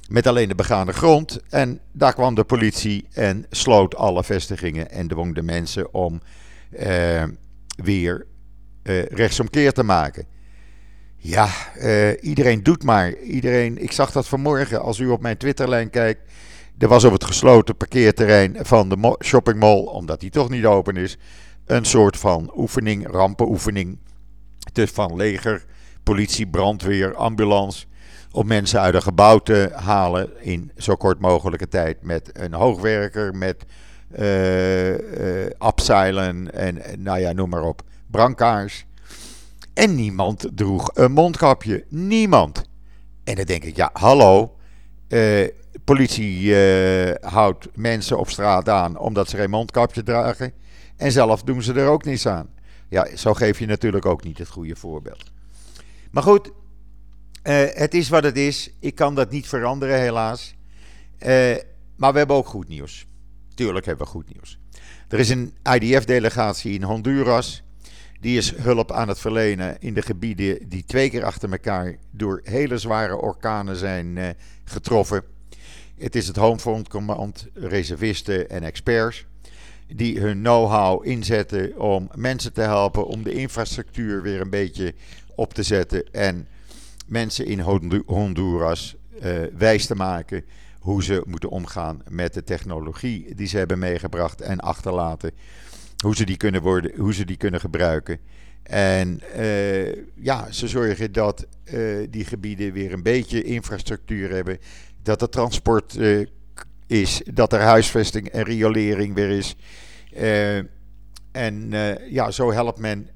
Met 0.10 0.28
alleen 0.28 0.48
de 0.48 0.56
begaande 0.56 0.94
grond. 0.94 1.40
En 1.50 1.80
daar 1.92 2.14
kwam 2.14 2.36
de 2.36 2.44
politie 2.44 3.08
en 3.14 3.46
sloot 3.50 3.96
alle 3.96 4.24
vestigingen. 4.24 4.92
En 4.92 5.08
dwong 5.08 5.36
de 5.36 5.44
mensen 5.44 5.94
om 5.94 6.22
eh, 6.70 7.24
weer 7.76 8.26
eh, 8.84 9.06
rechtsomkeer 9.06 9.72
te 9.72 9.84
maken. 9.84 10.26
Ja, 11.18 11.50
eh, 11.76 12.24
iedereen 12.24 12.64
doet 12.64 12.84
maar. 12.84 13.18
Iedereen, 13.18 13.84
ik 13.84 13.92
zag 13.92 14.12
dat 14.12 14.28
vanmorgen. 14.28 14.82
Als 14.82 15.00
u 15.00 15.08
op 15.08 15.22
mijn 15.22 15.38
Twitterlijn 15.38 15.90
kijkt 15.90 16.32
er 16.84 16.90
was 16.90 17.04
op 17.04 17.12
het 17.12 17.24
gesloten 17.24 17.78
parkeerterrein 17.78 18.58
van 18.62 18.90
de 18.90 19.18
shoppingmall, 19.24 19.80
omdat 19.80 20.20
die 20.20 20.30
toch 20.30 20.50
niet 20.50 20.66
open 20.66 20.98
is, 20.98 21.18
een 21.66 21.86
soort 21.86 22.18
van 22.18 22.52
oefening, 22.56 23.12
rampenoefening. 23.12 23.98
Van 24.74 25.16
leger, 25.16 25.66
politie, 26.04 26.48
brandweer, 26.48 27.16
ambulance. 27.16 27.86
Om 28.32 28.48
mensen 28.48 28.80
uit 28.80 28.96
een 28.96 29.02
gebouw 29.02 29.38
te 29.38 29.72
halen 29.74 30.30
in 30.42 30.72
zo 30.78 30.96
kort 30.96 31.20
mogelijke 31.20 31.68
tijd. 31.68 32.02
Met 32.02 32.30
een 32.34 32.54
hoogwerker, 32.54 33.36
met 33.36 33.66
uh, 34.20 34.96
abseilen 35.58 36.54
en 36.54 36.82
nou 36.98 37.20
ja, 37.20 37.32
noem 37.32 37.50
maar 37.50 37.64
op. 37.64 37.82
Brankaars. 38.12 38.86
En 39.74 39.96
niemand 39.96 40.48
droeg 40.56 40.90
een 40.94 41.12
mondkapje. 41.12 41.86
Niemand. 41.90 42.64
En 43.24 43.36
dan 43.36 43.46
denk 43.46 43.64
ik, 43.64 43.76
ja, 43.76 43.90
hallo. 43.94 44.56
Uh, 45.10 45.48
politie 45.84 46.42
uh, 46.42 47.12
houdt 47.22 47.68
mensen 47.76 48.20
op 48.20 48.30
straat 48.30 48.70
aan 48.70 48.98
omdat 48.98 49.30
ze 49.30 49.38
geen 49.38 49.50
mondkapje 49.50 50.04
dragen. 50.04 50.54
En 50.98 51.12
zelf 51.12 51.44
doen 51.44 51.64
ze 51.64 51.74
er 51.74 51.88
ook 51.88 52.04
niets 52.04 52.28
aan. 52.28 52.50
Ja, 52.90 53.16
zo 53.16 53.34
geef 53.34 53.60
je 53.60 53.66
natuurlijk 53.66 54.06
ook 54.06 54.24
niet 54.24 54.38
het 54.38 54.48
goede 54.48 54.76
voorbeeld. 54.76 55.32
Maar 56.12 56.24
goed, 56.24 56.52
uh, 57.44 57.64
het 57.74 57.94
is 57.94 58.10
wat 58.10 58.24
het 58.24 58.38
is. 58.38 58.74
Ik 58.80 58.96
kan 58.96 59.16
dat 59.16 59.32
niet 59.32 59.48
veranderen, 59.48 60.00
helaas. 60.00 60.56
Uh, 61.20 61.56
maar 61.96 62.12
we 62.12 62.18
hebben 62.18 62.36
ook 62.36 62.48
goed 62.48 62.68
nieuws. 62.68 63.06
Tuurlijk 63.56 63.86
hebben 63.86 64.06
we 64.06 64.12
goed 64.12 64.34
nieuws. 64.34 64.60
Er 65.08 65.20
is 65.20 65.30
een 65.30 65.54
IDF-delegatie 65.74 66.74
in 66.74 66.84
Honduras. 66.84 67.64
Die 68.20 68.38
is 68.38 68.56
hulp 68.56 68.92
aan 68.92 69.08
het 69.08 69.20
verlenen 69.20 69.80
in 69.80 69.94
de 69.94 70.02
gebieden 70.02 70.70
die 70.70 70.86
twee 70.86 71.10
keer 71.10 71.24
achter 71.24 71.52
elkaar 71.52 71.96
door 72.12 72.42
hele 72.44 72.78
zware 72.78 73.16
orkanen 73.16 73.76
zijn 73.76 74.36
getroffen. 74.64 75.24
Het 76.04 76.16
is 76.16 76.28
het 76.28 76.36
Homefront 76.36 76.88
Command, 76.88 77.48
reservisten 77.54 78.50
en 78.50 78.64
experts 78.64 79.26
die 79.88 80.20
hun 80.20 80.40
know-how 80.40 81.06
inzetten 81.06 81.80
om 81.80 82.10
mensen 82.16 82.54
te 82.54 82.62
helpen 82.62 83.08
om 83.08 83.24
de 83.24 83.34
infrastructuur 83.34 84.22
weer 84.22 84.42
een 84.42 84.50
beetje 84.50 84.94
op 85.36 85.54
te 85.54 85.64
zetten 85.64 86.14
en 86.14 86.48
mensen 87.08 87.46
in 87.46 87.60
Honduras 88.06 88.96
uh, 89.24 89.42
wijs 89.58 89.86
te 89.86 89.96
maken 89.96 90.46
hoe 90.80 91.04
ze 91.04 91.24
moeten 91.26 91.50
omgaan 91.50 92.02
met 92.10 92.34
de 92.34 92.44
technologie 92.44 93.36
die 93.36 93.48
ze 93.48 93.58
hebben 93.58 93.80
meegebracht 93.80 94.42
en 94.42 94.60
achterlaten. 94.60 95.32
Hoe 95.98 96.16
ze 96.16 96.26
die 96.26 96.38
kunnen, 96.38 96.62
worden, 96.62 96.92
hoe 96.98 97.14
ze 97.14 97.26
die 97.26 97.38
kunnen 97.38 97.60
gebruiken. 97.60 98.20
En 98.64 99.22
uh, 99.38 99.96
ja, 100.16 100.52
ze 100.52 100.68
zorgen 100.68 101.12
dat 101.12 101.48
uh, 101.74 102.08
die 102.10 102.26
gebieden 102.26 102.74
weer 102.74 102.94
een 102.94 103.04
beetje 103.04 103.44
infrastructuur 103.44 104.30
hebben 104.30 104.60
dat 105.04 105.22
er 105.22 105.30
transport 105.30 105.96
uh, 105.96 106.26
is, 106.88 107.22
dat 107.34 107.54
er 107.54 107.60
huisvesting 107.60 108.28
en 108.28 108.44
riolering 108.44 109.16
weer 109.16 109.30
is. 109.30 109.56
Uh, 110.16 110.58
en 111.32 111.72
uh, 111.72 112.12
ja, 112.12 112.32
zo 112.32 112.52
helpt 112.52 112.80
men 112.80 113.10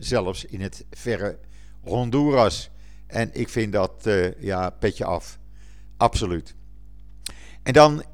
zelfs 0.00 0.44
in 0.44 0.60
het 0.60 0.84
verre 0.90 1.38
Honduras. 1.80 2.70
En 3.06 3.30
ik 3.32 3.48
vind 3.48 3.72
dat, 3.72 4.08
ja, 4.38 4.70
petje 4.70 5.04
af. 5.04 5.38
Absoluut. 5.96 6.54
En 7.62 7.72
dan, 7.72 8.04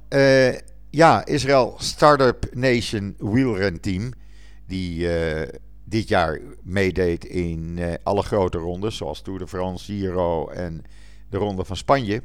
ja, 0.91 1.27
Israël 1.27 1.75
Startup 1.79 2.47
Nation 2.53 3.17
Team 3.81 4.13
Die 4.67 5.09
dit 5.85 6.09
jaar 6.09 6.41
meedeed 6.63 7.25
in 7.25 7.79
alle 8.03 8.23
grote 8.23 8.59
rondes, 8.59 8.97
zoals 8.97 9.23
Tour 9.23 9.39
de 9.39 9.49
France, 9.49 9.85
Giro 9.85 10.49
en 10.49 10.85
de 11.31 11.37
Ronde 11.37 11.65
van 11.65 11.77
Spanje 11.77 12.23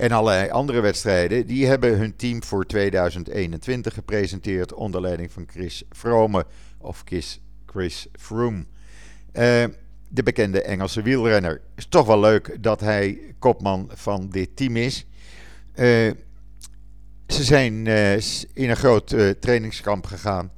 en 0.00 0.12
allerlei 0.12 0.50
andere 0.50 0.80
wedstrijden, 0.80 1.46
die 1.46 1.66
hebben 1.66 1.98
hun 1.98 2.16
team 2.16 2.42
voor 2.42 2.66
2021 2.66 3.94
gepresenteerd 3.94 4.72
onder 4.72 5.00
leiding 5.00 5.32
van 5.32 5.46
Chris 5.50 5.82
Vrome 5.90 6.46
of 6.78 7.02
Chris, 7.04 7.40
Chris 7.66 8.08
Froome. 8.18 8.58
Uh, 9.32 9.64
de 10.08 10.22
bekende 10.22 10.62
Engelse 10.62 11.02
wielrenner. 11.02 11.60
Is 11.76 11.86
toch 11.86 12.06
wel 12.06 12.20
leuk 12.20 12.56
dat 12.60 12.80
hij 12.80 13.18
kopman 13.38 13.90
van 13.94 14.28
dit 14.30 14.56
team 14.56 14.76
is. 14.76 15.06
Uh, 15.74 15.84
ze 17.26 17.44
zijn 17.44 17.86
in 18.54 18.70
een 18.70 18.76
groot 18.76 19.16
trainingskamp 19.40 20.06
gegaan. 20.06 20.50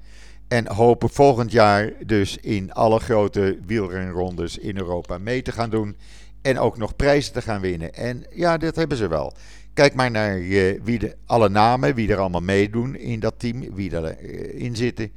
En 0.49 0.67
hopen 0.67 1.11
volgend 1.11 1.53
jaar 1.53 1.93
dus 2.07 2.37
in 2.37 2.73
alle 2.73 2.99
grote 2.99 3.59
wielrenrondes 3.67 4.59
in 4.59 4.77
Europa 4.77 5.19
mee 5.19 5.43
te 5.43 5.53
gaan 5.53 5.71
doen. 5.71 5.97
En 6.43 6.59
ook 6.59 6.77
nog 6.77 6.97
prijzen 6.97 7.33
te 7.33 7.43
gaan 7.43 7.61
winnen. 7.61 7.95
En 7.95 8.27
ja, 8.31 8.57
dat 8.57 8.77
hebben 8.77 8.97
ze 8.97 9.09
wel. 9.09 9.37
Kijk 9.75 9.95
maar 9.95 10.11
naar 10.11 10.39
uh, 10.39 10.81
wie 10.83 10.99
de, 10.99 11.17
alle 11.27 11.49
namen, 11.49 11.95
wie 11.95 12.13
er 12.13 12.19
allemaal 12.19 12.41
meedoen 12.41 12.97
in 12.97 13.21
dat 13.21 13.35
team, 13.37 13.75
wie 13.75 13.93
erin 13.93 14.71
uh, 14.71 14.77
zitten. 14.77 15.13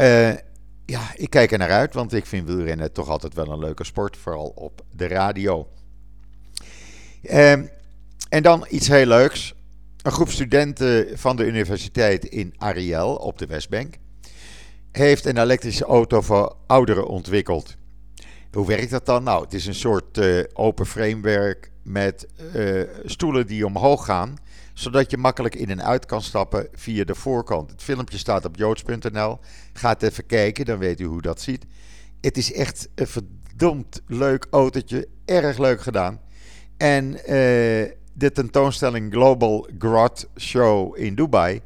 Uh, 0.00 0.32
ja, 0.86 1.12
ik 1.14 1.30
kijk 1.30 1.52
er 1.52 1.58
naar 1.58 1.70
uit, 1.70 1.94
want 1.94 2.12
ik 2.12 2.26
vind 2.26 2.46
wielrennen 2.46 2.92
toch 2.92 3.08
altijd 3.08 3.34
wel 3.34 3.48
een 3.48 3.58
leuke 3.58 3.84
sport, 3.84 4.16
vooral 4.16 4.52
op 4.54 4.84
de 4.90 5.06
radio. 5.06 5.68
En 8.28 8.42
dan 8.42 8.66
iets 8.68 8.88
heel 8.88 9.06
leuks. 9.06 9.54
Een 10.02 10.12
groep 10.12 10.30
studenten 10.30 11.18
van 11.18 11.36
de 11.36 11.46
universiteit 11.46 12.24
in 12.24 12.54
Ariel 12.56 13.14
op 13.14 13.38
de 13.38 13.46
Westbank 13.46 13.94
heeft 14.92 15.24
een 15.24 15.38
elektrische 15.38 15.84
auto 15.84 16.20
voor 16.20 16.56
ouderen 16.66 17.06
ontwikkeld. 17.06 17.76
Hoe 18.52 18.66
werkt 18.66 18.90
dat 18.90 19.06
dan? 19.06 19.22
Nou, 19.22 19.44
het 19.44 19.54
is 19.54 19.66
een 19.66 19.74
soort 19.74 20.18
uh, 20.18 20.44
open 20.52 20.86
framework 20.86 21.70
met 21.82 22.26
uh, 22.54 22.82
stoelen 23.04 23.46
die 23.46 23.66
omhoog 23.66 24.04
gaan, 24.04 24.36
zodat 24.74 25.10
je 25.10 25.16
makkelijk 25.16 25.54
in 25.54 25.70
en 25.70 25.82
uit 25.82 26.06
kan 26.06 26.22
stappen 26.22 26.68
via 26.72 27.04
de 27.04 27.14
voorkant. 27.14 27.70
Het 27.70 27.82
filmpje 27.82 28.18
staat 28.18 28.44
op 28.44 28.56
joods.nl. 28.56 29.38
Ga 29.72 29.96
even 29.98 30.26
kijken, 30.26 30.64
dan 30.64 30.78
weet 30.78 31.00
u 31.00 31.04
hoe 31.04 31.22
dat 31.22 31.40
ziet. 31.40 31.66
Het 32.20 32.36
is 32.36 32.52
echt 32.52 32.88
een 32.94 33.06
verdomd 33.06 34.02
leuk 34.06 34.46
autootje, 34.50 35.08
erg 35.24 35.58
leuk 35.58 35.80
gedaan. 35.80 36.20
En 36.76 37.12
uh, 37.12 37.20
de 38.12 38.30
tentoonstelling 38.32 39.12
Global 39.12 39.68
Grot 39.78 40.28
Show 40.38 40.98
in 40.98 41.14
Dubai, 41.14 41.60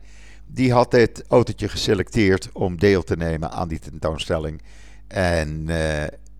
die 0.47 0.73
had 0.73 0.91
dit 0.91 1.25
autootje 1.29 1.69
geselecteerd 1.69 2.49
om 2.53 2.79
deel 2.79 3.03
te 3.03 3.17
nemen 3.17 3.51
aan 3.51 3.69
die 3.69 3.79
tentoonstelling. 3.79 4.63
En 5.09 5.69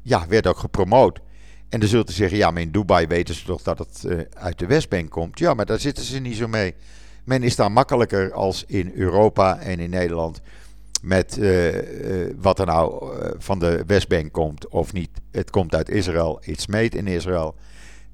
ja, 0.07 0.27
werd 0.29 0.47
ook 0.47 0.59
gepromoot. 0.59 1.21
En 1.69 1.81
dan 1.81 1.89
zult 1.89 2.11
u 2.11 2.13
zeggen, 2.13 2.39
ja, 2.39 2.51
maar 2.51 2.63
in 2.63 2.71
Dubai 2.71 3.07
weten 3.07 3.35
ze 3.35 3.45
toch 3.45 3.63
dat 3.63 3.79
het 3.79 4.03
uh, 4.07 4.21
uit 4.35 4.59
de 4.59 4.67
Westbank 4.67 5.11
komt. 5.11 5.39
Ja, 5.39 5.55
maar 5.55 5.67
daar 5.67 5.81
zitten 5.81 6.05
ze 6.05 6.19
niet 6.19 6.37
zo 6.37 6.49
mee. 6.49 6.75
Men 7.25 7.43
is 7.43 7.57
daar 7.57 7.73
makkelijker 7.73 8.33
als 8.33 8.65
in 8.67 8.93
Europa 8.95 9.59
en 9.59 9.79
in 9.79 9.91
Nederland 9.91 10.41
met 11.03 11.37
uh, 11.39 11.75
uh, 11.75 12.35
wat 12.37 12.59
er 12.59 12.67
nou 12.67 13.17
van 13.39 13.59
de 13.59 13.83
Westbank 13.87 14.33
komt 14.33 14.69
of 14.69 14.93
niet. 14.93 15.11
Het 15.31 15.51
komt 15.51 15.75
uit 15.75 15.89
Israël, 15.89 16.39
it's 16.43 16.67
made 16.67 16.97
in 16.97 17.07
Israël. 17.07 17.55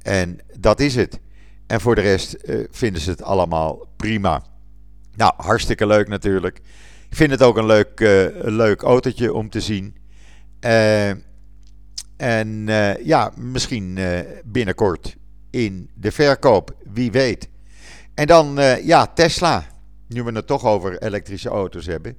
En 0.02 0.38
dat 0.58 0.80
is 0.80 0.94
het. 0.94 1.20
En 1.66 1.80
voor 1.80 1.94
de 1.94 2.00
rest 2.00 2.36
vinden 2.70 3.02
ze 3.02 3.10
het 3.10 3.22
allemaal 3.22 3.86
prima. 3.96 4.42
Nou, 5.14 5.32
hartstikke 5.36 5.86
leuk 5.86 6.08
natuurlijk. 6.08 6.56
Ik 7.10 7.16
vind 7.16 7.30
het 7.30 7.42
ook 7.42 7.56
een 7.56 7.66
leuk, 7.66 8.00
leuk 8.42 8.82
autootje 8.82 9.32
om 9.32 9.50
te 9.50 9.60
zien. 9.60 9.96
Uh, 10.60 11.10
en 12.22 12.66
uh, 12.68 12.96
ja, 13.04 13.32
misschien 13.36 13.96
uh, 13.96 14.18
binnenkort 14.44 15.16
in 15.50 15.90
de 15.94 16.12
verkoop, 16.12 16.74
wie 16.92 17.10
weet. 17.10 17.48
En 18.14 18.26
dan, 18.26 18.58
uh, 18.58 18.86
ja, 18.86 19.06
Tesla. 19.06 19.64
Nu 20.08 20.22
we 20.22 20.32
het 20.32 20.46
toch 20.46 20.64
over 20.64 21.02
elektrische 21.02 21.48
auto's 21.48 21.86
hebben. 21.86 22.16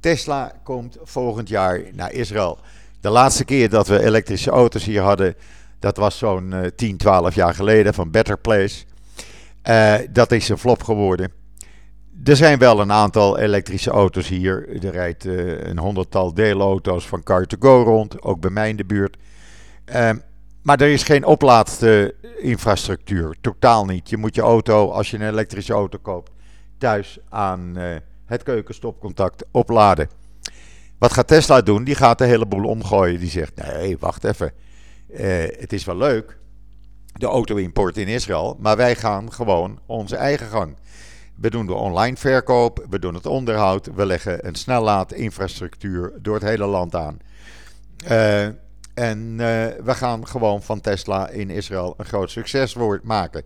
Tesla 0.00 0.52
komt 0.62 0.96
volgend 1.02 1.48
jaar 1.48 1.82
naar 1.92 2.12
Israël. 2.12 2.58
De 3.00 3.08
laatste 3.08 3.44
keer 3.44 3.70
dat 3.70 3.86
we 3.86 4.04
elektrische 4.04 4.50
auto's 4.50 4.84
hier 4.84 5.02
hadden, 5.02 5.34
dat 5.78 5.96
was 5.96 6.18
zo'n 6.18 6.54
10, 6.76 6.96
12 6.96 7.34
jaar 7.34 7.54
geleden 7.54 7.94
van 7.94 8.10
Better 8.10 8.38
Place. 8.38 8.84
dat 10.10 10.32
is 10.32 10.48
een 10.48 10.58
flop 10.58 10.82
geworden. 10.82 11.32
Er 12.24 12.36
zijn 12.36 12.58
wel 12.58 12.80
een 12.80 12.92
aantal 12.92 13.38
elektrische 13.38 13.90
auto's 13.90 14.28
hier. 14.28 14.84
Er 14.84 14.92
rijdt 14.92 15.24
een 15.24 15.78
honderdtal 15.78 16.34
deelauto's 16.34 17.06
van 17.06 17.20
Car2Go 17.20 17.84
rond, 17.84 18.22
ook 18.22 18.40
bij 18.40 18.50
mij 18.50 18.68
in 18.68 18.76
de 18.76 18.84
buurt. 18.84 19.16
Uh, 19.94 20.10
maar 20.62 20.80
er 20.80 20.88
is 20.88 21.02
geen 21.02 21.24
oplaadinfrastructuur. 21.24 23.36
Totaal 23.40 23.84
niet. 23.84 24.10
Je 24.10 24.16
moet 24.16 24.34
je 24.34 24.40
auto, 24.40 24.90
als 24.90 25.10
je 25.10 25.16
een 25.16 25.28
elektrische 25.28 25.72
auto 25.72 25.98
koopt, 26.02 26.30
thuis 26.78 27.18
aan 27.28 27.78
uh, 27.78 27.96
het 28.24 28.42
keukenstopcontact 28.42 29.44
opladen. 29.50 30.08
Wat 30.98 31.12
gaat 31.12 31.26
Tesla 31.26 31.60
doen? 31.60 31.84
Die 31.84 31.94
gaat 31.94 32.18
de 32.18 32.24
hele 32.24 32.46
boel 32.46 32.64
omgooien. 32.64 33.20
Die 33.20 33.30
zegt: 33.30 33.52
nee, 33.54 33.98
wacht 33.98 34.24
even. 34.24 34.52
Uh, 35.10 35.18
het 35.58 35.72
is 35.72 35.84
wel 35.84 35.96
leuk, 35.96 36.38
de 37.12 37.26
auto-import 37.26 37.96
in 37.96 38.08
Israël. 38.08 38.56
Maar 38.60 38.76
wij 38.76 38.96
gaan 38.96 39.32
gewoon 39.32 39.78
onze 39.86 40.16
eigen 40.16 40.46
gang. 40.46 40.76
We 41.36 41.50
doen 41.50 41.66
de 41.66 41.74
online 41.74 42.16
verkoop, 42.16 42.86
we 42.90 42.98
doen 42.98 43.14
het 43.14 43.26
onderhoud, 43.26 43.90
we 43.94 44.06
leggen 44.06 44.46
een 44.46 44.54
snellaadinfrastructuur 44.54 46.12
door 46.22 46.34
het 46.34 46.42
hele 46.42 46.66
land 46.66 46.94
aan. 46.94 47.18
Uh, 48.10 48.48
en 48.96 49.30
uh, 49.30 49.38
we 49.84 49.94
gaan 49.94 50.26
gewoon 50.26 50.62
van 50.62 50.80
Tesla 50.80 51.28
in 51.28 51.50
Israël 51.50 51.94
een 51.96 52.04
groot 52.04 52.30
succes 52.30 52.76
maken. 53.02 53.42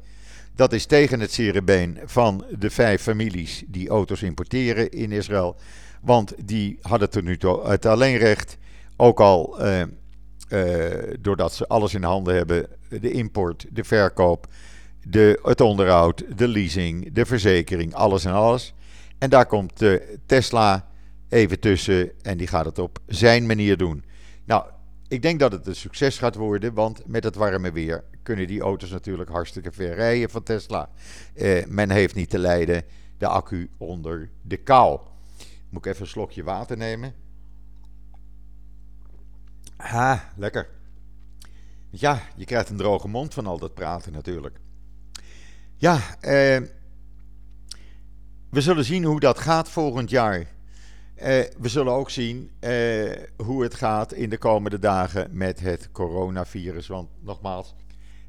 Dat 0.54 0.72
is 0.72 0.86
tegen 0.86 1.20
het 1.20 1.32
zere 1.32 1.62
been 1.62 1.98
van 2.04 2.44
de 2.58 2.70
vijf 2.70 3.02
families 3.02 3.64
die 3.66 3.88
auto's 3.88 4.22
importeren 4.22 4.90
in 4.90 5.12
Israël. 5.12 5.56
Want 6.02 6.34
die 6.44 6.78
hadden 6.82 7.10
tot 7.10 7.24
nu 7.24 7.36
toe 7.36 7.68
het 7.68 7.86
alleenrecht. 7.86 8.56
Ook 8.96 9.20
al 9.20 9.64
uh, 9.66 9.82
uh, 10.48 11.14
doordat 11.20 11.54
ze 11.54 11.66
alles 11.68 11.94
in 11.94 12.02
handen 12.02 12.34
hebben: 12.34 12.66
de 12.88 13.10
import, 13.10 13.66
de 13.70 13.84
verkoop, 13.84 14.46
de, 15.02 15.40
het 15.42 15.60
onderhoud, 15.60 16.24
de 16.36 16.48
leasing, 16.48 17.12
de 17.12 17.26
verzekering, 17.26 17.94
alles 17.94 18.24
en 18.24 18.32
alles. 18.32 18.74
En 19.18 19.30
daar 19.30 19.46
komt 19.46 19.82
Tesla 20.26 20.86
even 21.28 21.60
tussen 21.60 22.10
en 22.22 22.38
die 22.38 22.46
gaat 22.46 22.64
het 22.64 22.78
op 22.78 22.98
zijn 23.06 23.46
manier 23.46 23.76
doen. 23.76 24.04
Nou, 24.44 24.64
ik 25.10 25.22
denk 25.22 25.40
dat 25.40 25.52
het 25.52 25.66
een 25.66 25.76
succes 25.76 26.18
gaat 26.18 26.34
worden, 26.34 26.74
want 26.74 27.06
met 27.06 27.24
het 27.24 27.34
warme 27.34 27.72
weer 27.72 28.04
kunnen 28.22 28.46
die 28.46 28.60
auto's 28.60 28.90
natuurlijk 28.90 29.30
hartstikke 29.30 29.72
ver 29.72 29.94
rijden 29.94 30.30
van 30.30 30.42
Tesla. 30.42 30.90
Eh, 31.34 31.66
men 31.66 31.90
heeft 31.90 32.14
niet 32.14 32.30
te 32.30 32.38
lijden 32.38 32.84
de 33.18 33.26
accu 33.26 33.70
onder 33.76 34.30
de 34.42 34.56
kou. 34.56 35.00
Moet 35.68 35.86
ik 35.86 35.92
even 35.92 36.02
een 36.02 36.10
slokje 36.10 36.42
water 36.42 36.76
nemen? 36.76 37.14
Ha, 39.76 40.32
lekker. 40.36 40.68
Ja, 41.90 42.22
je 42.36 42.44
krijgt 42.44 42.68
een 42.68 42.76
droge 42.76 43.08
mond 43.08 43.34
van 43.34 43.46
al 43.46 43.58
dat 43.58 43.74
praten 43.74 44.12
natuurlijk. 44.12 44.58
Ja, 45.76 45.94
eh, 46.20 46.60
we 48.50 48.60
zullen 48.60 48.84
zien 48.84 49.04
hoe 49.04 49.20
dat 49.20 49.38
gaat 49.38 49.68
volgend 49.68 50.10
jaar. 50.10 50.46
Uh, 51.22 51.26
we 51.58 51.68
zullen 51.68 51.92
ook 51.92 52.10
zien 52.10 52.50
uh, 52.60 53.10
hoe 53.36 53.62
het 53.62 53.74
gaat 53.74 54.12
in 54.12 54.30
de 54.30 54.38
komende 54.38 54.78
dagen 54.78 55.28
met 55.32 55.60
het 55.60 55.88
coronavirus. 55.92 56.86
Want 56.86 57.08
nogmaals, 57.20 57.74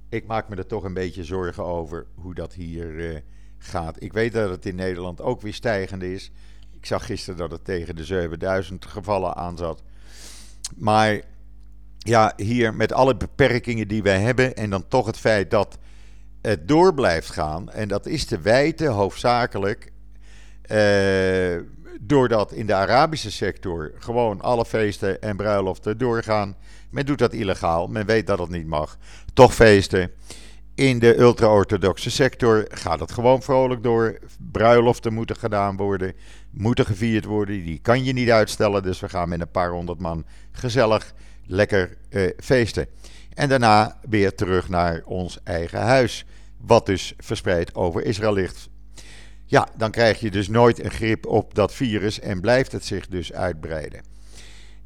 ik 0.09 0.25
maak 0.25 0.49
me 0.49 0.55
er 0.55 0.67
toch 0.67 0.83
een 0.83 0.93
beetje 0.93 1.23
zorgen 1.23 1.63
over 1.63 2.05
hoe 2.15 2.33
dat 2.33 2.53
hier 2.53 2.85
uh, 2.85 3.17
gaat. 3.57 4.03
Ik 4.03 4.13
weet 4.13 4.33
dat 4.33 4.49
het 4.49 4.65
in 4.65 4.75
Nederland 4.75 5.21
ook 5.21 5.41
weer 5.41 5.53
stijgende 5.53 6.13
is. 6.13 6.31
Ik 6.71 6.85
zag 6.85 7.05
gisteren 7.05 7.39
dat 7.39 7.51
het 7.51 7.65
tegen 7.65 7.95
de 7.95 8.05
7000 8.05 8.85
gevallen 8.85 9.35
aanzat. 9.35 9.83
Maar 10.75 11.21
ja, 11.97 12.33
hier 12.35 12.73
met 12.73 12.91
alle 12.93 13.15
beperkingen 13.17 13.87
die 13.87 14.03
wij 14.03 14.19
hebben 14.19 14.55
en 14.55 14.69
dan 14.69 14.87
toch 14.87 15.05
het 15.05 15.17
feit 15.17 15.51
dat 15.51 15.77
het 16.41 16.67
door 16.67 16.93
blijft 16.93 17.29
gaan. 17.29 17.69
En 17.71 17.87
dat 17.87 18.05
is 18.05 18.25
te 18.25 18.39
wijten 18.39 18.91
hoofdzakelijk 18.91 19.91
doordat 21.99 22.51
in 22.51 22.65
de 22.65 22.73
Arabische 22.73 23.31
sector 23.31 23.91
gewoon 23.99 24.41
alle 24.41 24.65
feesten 24.65 25.21
en 25.21 25.35
bruiloften 25.35 25.97
doorgaan. 25.97 26.55
Men 26.89 27.05
doet 27.05 27.17
dat 27.17 27.33
illegaal, 27.33 27.87
men 27.87 28.05
weet 28.05 28.27
dat 28.27 28.39
het 28.39 28.49
niet 28.49 28.67
mag. 28.67 28.97
Toch 29.33 29.53
feesten. 29.53 30.11
In 30.75 30.99
de 30.99 31.19
ultra-orthodoxe 31.19 32.11
sector 32.11 32.65
gaat 32.69 32.99
het 32.99 33.11
gewoon 33.11 33.41
vrolijk 33.41 33.83
door. 33.83 34.19
Bruiloften 34.51 35.13
moeten 35.13 35.35
gedaan 35.35 35.77
worden, 35.77 36.13
moeten 36.49 36.85
gevierd 36.85 37.25
worden. 37.25 37.63
Die 37.63 37.79
kan 37.79 38.03
je 38.03 38.13
niet 38.13 38.29
uitstellen, 38.29 38.83
dus 38.83 38.99
we 38.99 39.09
gaan 39.09 39.29
met 39.29 39.41
een 39.41 39.51
paar 39.51 39.71
honderd 39.71 39.99
man 39.99 40.25
gezellig 40.51 41.13
lekker 41.45 41.97
eh, 42.09 42.29
feesten. 42.37 42.87
En 43.33 43.49
daarna 43.49 43.97
weer 44.09 44.35
terug 44.35 44.69
naar 44.69 45.01
ons 45.05 45.39
eigen 45.43 45.79
huis, 45.79 46.25
wat 46.57 46.85
dus 46.85 47.13
verspreid 47.17 47.75
over 47.75 48.05
Israël 48.05 48.33
ligt. 48.33 48.69
Ja, 49.51 49.67
dan 49.77 49.91
krijg 49.91 50.19
je 50.19 50.31
dus 50.31 50.47
nooit 50.47 50.83
een 50.83 50.91
grip 50.91 51.25
op 51.25 51.55
dat 51.55 51.73
virus 51.73 52.19
en 52.19 52.41
blijft 52.41 52.71
het 52.71 52.85
zich 52.85 53.07
dus 53.07 53.33
uitbreiden. 53.33 54.03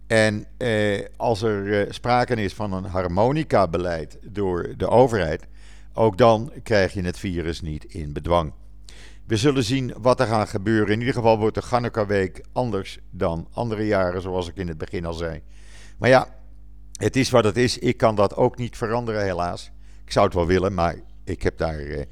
En 0.07 0.45
eh, 0.57 1.05
als 1.17 1.41
er 1.41 1.81
eh, 1.81 1.91
sprake 1.91 2.35
is 2.35 2.53
van 2.53 2.73
een 2.73 2.83
harmonica-beleid 2.83 4.17
door 4.21 4.73
de 4.77 4.87
overheid, 4.87 5.47
ook 5.93 6.17
dan 6.17 6.51
krijg 6.63 6.93
je 6.93 7.01
het 7.01 7.19
virus 7.19 7.61
niet 7.61 7.83
in 7.83 8.13
bedwang. 8.13 8.53
We 9.27 9.37
zullen 9.37 9.63
zien 9.63 9.93
wat 9.97 10.19
er 10.19 10.27
gaat 10.27 10.49
gebeuren. 10.49 10.93
In 10.93 10.99
ieder 10.99 11.13
geval 11.13 11.37
wordt 11.37 11.55
de 11.55 11.63
Hanukkah-week 11.69 12.43
anders 12.51 12.99
dan 13.11 13.47
andere 13.51 13.85
jaren, 13.85 14.21
zoals 14.21 14.47
ik 14.47 14.55
in 14.55 14.67
het 14.67 14.77
begin 14.77 15.05
al 15.05 15.13
zei. 15.13 15.41
Maar 15.97 16.09
ja, 16.09 16.27
het 16.91 17.15
is 17.15 17.29
wat 17.29 17.43
het 17.43 17.57
is. 17.57 17.77
Ik 17.77 17.97
kan 17.97 18.15
dat 18.15 18.35
ook 18.35 18.57
niet 18.57 18.77
veranderen, 18.77 19.23
helaas. 19.23 19.71
Ik 20.05 20.11
zou 20.11 20.25
het 20.25 20.35
wel 20.35 20.47
willen, 20.47 20.73
maar 20.73 20.95
ik 21.23 21.41
heb 21.41 21.57
daar. 21.57 21.79
Eh, 21.79 22.05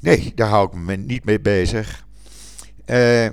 Nee, 0.00 0.32
daar 0.34 0.48
hou 0.48 0.66
ik 0.66 0.74
me 0.74 0.96
niet 0.96 1.24
mee 1.24 1.40
bezig. 1.40 2.06
Uh, 2.80 3.28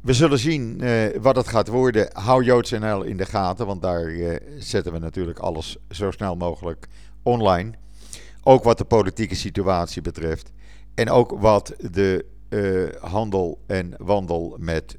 we 0.00 0.12
zullen 0.12 0.38
zien 0.38 0.84
uh, 0.84 1.16
wat 1.20 1.36
het 1.36 1.48
gaat 1.48 1.68
worden. 1.68 2.08
Hou 2.12 2.44
JoodsNL 2.44 3.02
in 3.02 3.16
de 3.16 3.26
gaten, 3.26 3.66
want 3.66 3.82
daar 3.82 4.08
uh, 4.08 4.36
zetten 4.58 4.92
we 4.92 4.98
natuurlijk 4.98 5.38
alles 5.38 5.76
zo 5.90 6.10
snel 6.10 6.36
mogelijk 6.36 6.86
online. 7.22 7.72
Ook 8.42 8.64
wat 8.64 8.78
de 8.78 8.84
politieke 8.84 9.34
situatie 9.34 10.02
betreft. 10.02 10.52
En 10.94 11.10
ook 11.10 11.30
wat 11.38 11.74
de 11.90 12.24
handel 13.00 13.60
en 13.66 13.94
wandel 13.98 14.56
met 14.58 14.98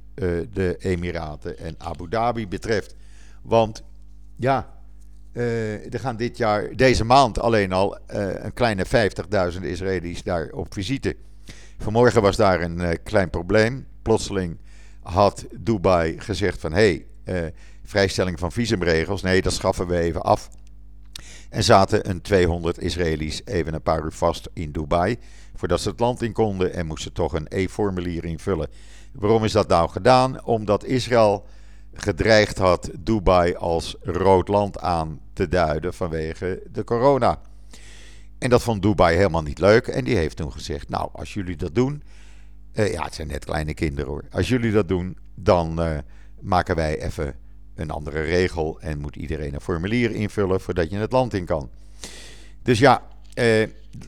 de 0.54 0.76
Emiraten 0.80 1.58
en 1.58 1.76
Abu 1.78 2.10
Dhabi 2.10 2.48
betreft. 2.48 2.96
Want 3.42 3.84
ja, 4.36 4.81
uh, 5.34 5.94
er 5.94 6.00
gaan 6.00 6.16
dit 6.16 6.38
jaar, 6.38 6.76
deze 6.76 7.04
maand 7.04 7.40
alleen 7.40 7.72
al, 7.72 7.98
uh, 7.98 8.44
een 8.44 8.54
kleine 8.54 8.86
50.000 9.56 9.62
Israëli's 9.62 10.24
daar 10.24 10.50
op 10.50 10.74
visite. 10.74 11.16
Vanmorgen 11.78 12.22
was 12.22 12.36
daar 12.36 12.62
een 12.62 12.80
uh, 12.80 12.90
klein 13.04 13.30
probleem. 13.30 13.88
Plotseling 14.02 14.58
had 15.02 15.46
Dubai 15.60 16.20
gezegd 16.20 16.60
van 16.60 16.74
hé, 16.74 17.06
hey, 17.24 17.54
vrijstelling 17.84 18.40
van 18.40 18.52
visumregels, 18.52 19.22
nee, 19.22 19.42
dat 19.42 19.54
schaffen 19.54 19.88
we 19.88 20.00
even 20.00 20.22
af. 20.22 20.50
En 21.50 21.64
zaten 21.64 22.10
een 22.10 22.22
200 22.22 22.82
Israëli's 22.82 23.42
even 23.46 23.74
een 23.74 23.82
paar 23.82 24.04
uur 24.04 24.12
vast 24.12 24.50
in 24.54 24.72
Dubai. 24.72 25.18
Voordat 25.56 25.82
ze 25.82 25.90
het 25.90 26.00
land 26.00 26.22
in 26.22 26.34
konden 26.34 26.74
en 26.74 26.86
moesten 26.86 27.14
toch 27.14 27.34
een 27.34 27.46
E-formulier 27.50 28.26
invullen. 28.26 28.68
Waarom 29.12 29.44
is 29.44 29.52
dat 29.52 29.68
nou 29.68 29.90
gedaan? 29.90 30.44
Omdat 30.46 30.86
Israël 30.86 31.46
gedreigd 31.94 32.58
had 32.58 32.90
Dubai 33.00 33.56
als 33.56 33.96
rood 34.02 34.48
land 34.48 34.80
aan 34.80 35.20
te 35.34 35.48
duiden 35.48 35.94
vanwege 35.94 36.64
de 36.72 36.84
corona. 36.84 37.42
En 38.42 38.50
dat 38.50 38.62
vond 38.62 38.82
Dubai 38.82 39.16
helemaal 39.16 39.42
niet 39.42 39.60
leuk. 39.60 39.88
En 39.88 40.04
die 40.04 40.16
heeft 40.16 40.38
toen 40.38 40.52
gezegd: 40.52 40.90
Nou, 40.90 41.10
als 41.14 41.34
jullie 41.34 41.56
dat 41.56 41.76
doen. 41.76 42.04
Uh, 42.74 42.92
ja, 42.92 43.04
het 43.04 43.14
zijn 43.14 43.28
net 43.28 43.46
kleine 43.46 43.74
kinderen 43.74 44.10
hoor. 44.12 44.24
Als 44.32 44.48
jullie 44.50 44.72
dat 44.72 44.88
doen, 44.88 45.18
dan 45.36 45.82
uh, 45.82 45.98
maken 46.40 46.76
wij 46.76 47.02
even 47.02 47.36
een 47.76 47.90
andere 47.90 48.22
regel. 48.22 48.80
En 48.80 49.00
moet 49.00 49.16
iedereen 49.16 49.54
een 49.54 49.62
formulier 49.62 50.12
invullen 50.12 50.62
voordat 50.62 50.90
je 50.90 50.98
het 50.98 51.12
land 51.12 51.34
in 51.34 51.46
kan. 51.46 51.70
Dus 52.62 52.80
ja, 52.80 53.04
uh, 53.36 53.68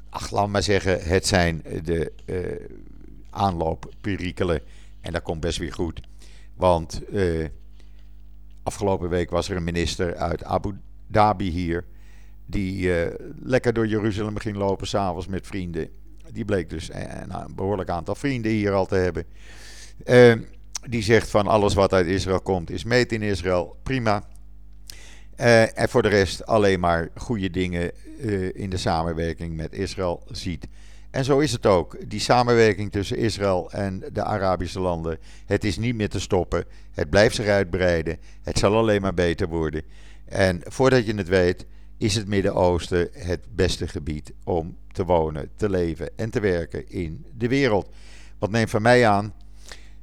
ach, 0.10 0.32
laat 0.32 0.48
maar 0.48 0.63
zeggen, 0.63 1.04
het 1.04 1.28
zijn 1.28 1.63
de 1.84 2.12
aanloopperikelen. 3.30 4.62
En 5.02 5.12
dat 5.12 5.22
komt 5.22 5.39
best 5.39 5.58
weer 5.58 5.74
goed. 5.74 6.02
Want 6.56 7.02
Afgelopen 8.63 9.10
week 9.10 9.30
was 9.30 9.49
er 9.49 9.56
een 9.56 9.63
minister 9.63 10.15
uit 10.15 10.43
Abu 10.43 10.78
Dhabi 11.12 11.49
hier. 11.49 11.86
Die 12.45 12.88
uh, 12.88 13.13
lekker 13.39 13.73
door 13.73 13.88
Jeruzalem 13.88 14.38
ging 14.38 14.56
lopen 14.56 14.88
s'avonds 14.88 15.28
met 15.28 15.47
vrienden. 15.47 15.89
Die 16.32 16.45
bleek 16.45 16.69
dus 16.69 16.89
een, 16.93 17.34
een, 17.34 17.56
behoorlijk 17.56 17.89
aantal 17.89 18.15
vrienden 18.15 18.52
hier 18.52 18.71
al 18.71 18.86
te 18.86 18.95
hebben. 18.95 19.26
Uh, 20.06 20.34
die 20.89 21.04
zegt 21.04 21.30
van 21.30 21.47
alles 21.47 21.73
wat 21.73 21.93
uit 21.93 22.08
Israël 22.08 22.41
komt 22.41 22.69
is 22.69 22.84
meet 22.84 23.12
in 23.12 23.21
Israël. 23.21 23.76
Prima. 23.84 24.23
En 25.36 25.89
voor 25.89 26.02
de 26.02 26.08
rest 26.08 26.45
alleen 26.45 26.80
maar 26.80 27.10
goede 27.15 27.49
dingen 27.49 27.91
in 28.56 28.69
de 28.69 28.78
samenwerking 28.78 29.56
met 29.56 29.73
Israël 29.73 30.23
ziet. 30.32 30.67
En 31.13 31.23
zo 31.23 31.39
is 31.39 31.52
het 31.52 31.65
ook. 31.65 31.97
Die 32.08 32.19
samenwerking 32.19 32.91
tussen 32.91 33.17
Israël 33.17 33.71
en 33.71 34.04
de 34.13 34.23
Arabische 34.23 34.80
landen. 34.80 35.17
Het 35.45 35.63
is 35.63 35.78
niet 35.78 35.95
meer 35.95 36.10
te 36.10 36.19
stoppen. 36.19 36.65
Het 36.91 37.10
blijft 37.10 37.36
zich 37.36 37.47
uitbreiden. 37.47 38.17
Het 38.41 38.58
zal 38.58 38.76
alleen 38.76 39.02
maar 39.02 39.13
beter 39.13 39.47
worden. 39.47 39.82
En 40.26 40.62
voordat 40.63 41.06
je 41.06 41.15
het 41.15 41.28
weet, 41.28 41.65
is 41.97 42.15
het 42.15 42.28
Midden-Oosten 42.28 43.10
het 43.12 43.56
beste 43.56 43.88
gebied 43.88 44.34
om 44.43 44.78
te 44.91 45.06
wonen, 45.06 45.49
te 45.56 45.69
leven 45.69 46.10
en 46.15 46.30
te 46.30 46.39
werken 46.39 46.89
in 46.89 47.26
de 47.38 47.47
wereld. 47.47 47.89
Wat 48.39 48.52
neemt 48.52 48.69
van 48.69 48.82
mij 48.82 49.08
aan? 49.08 49.34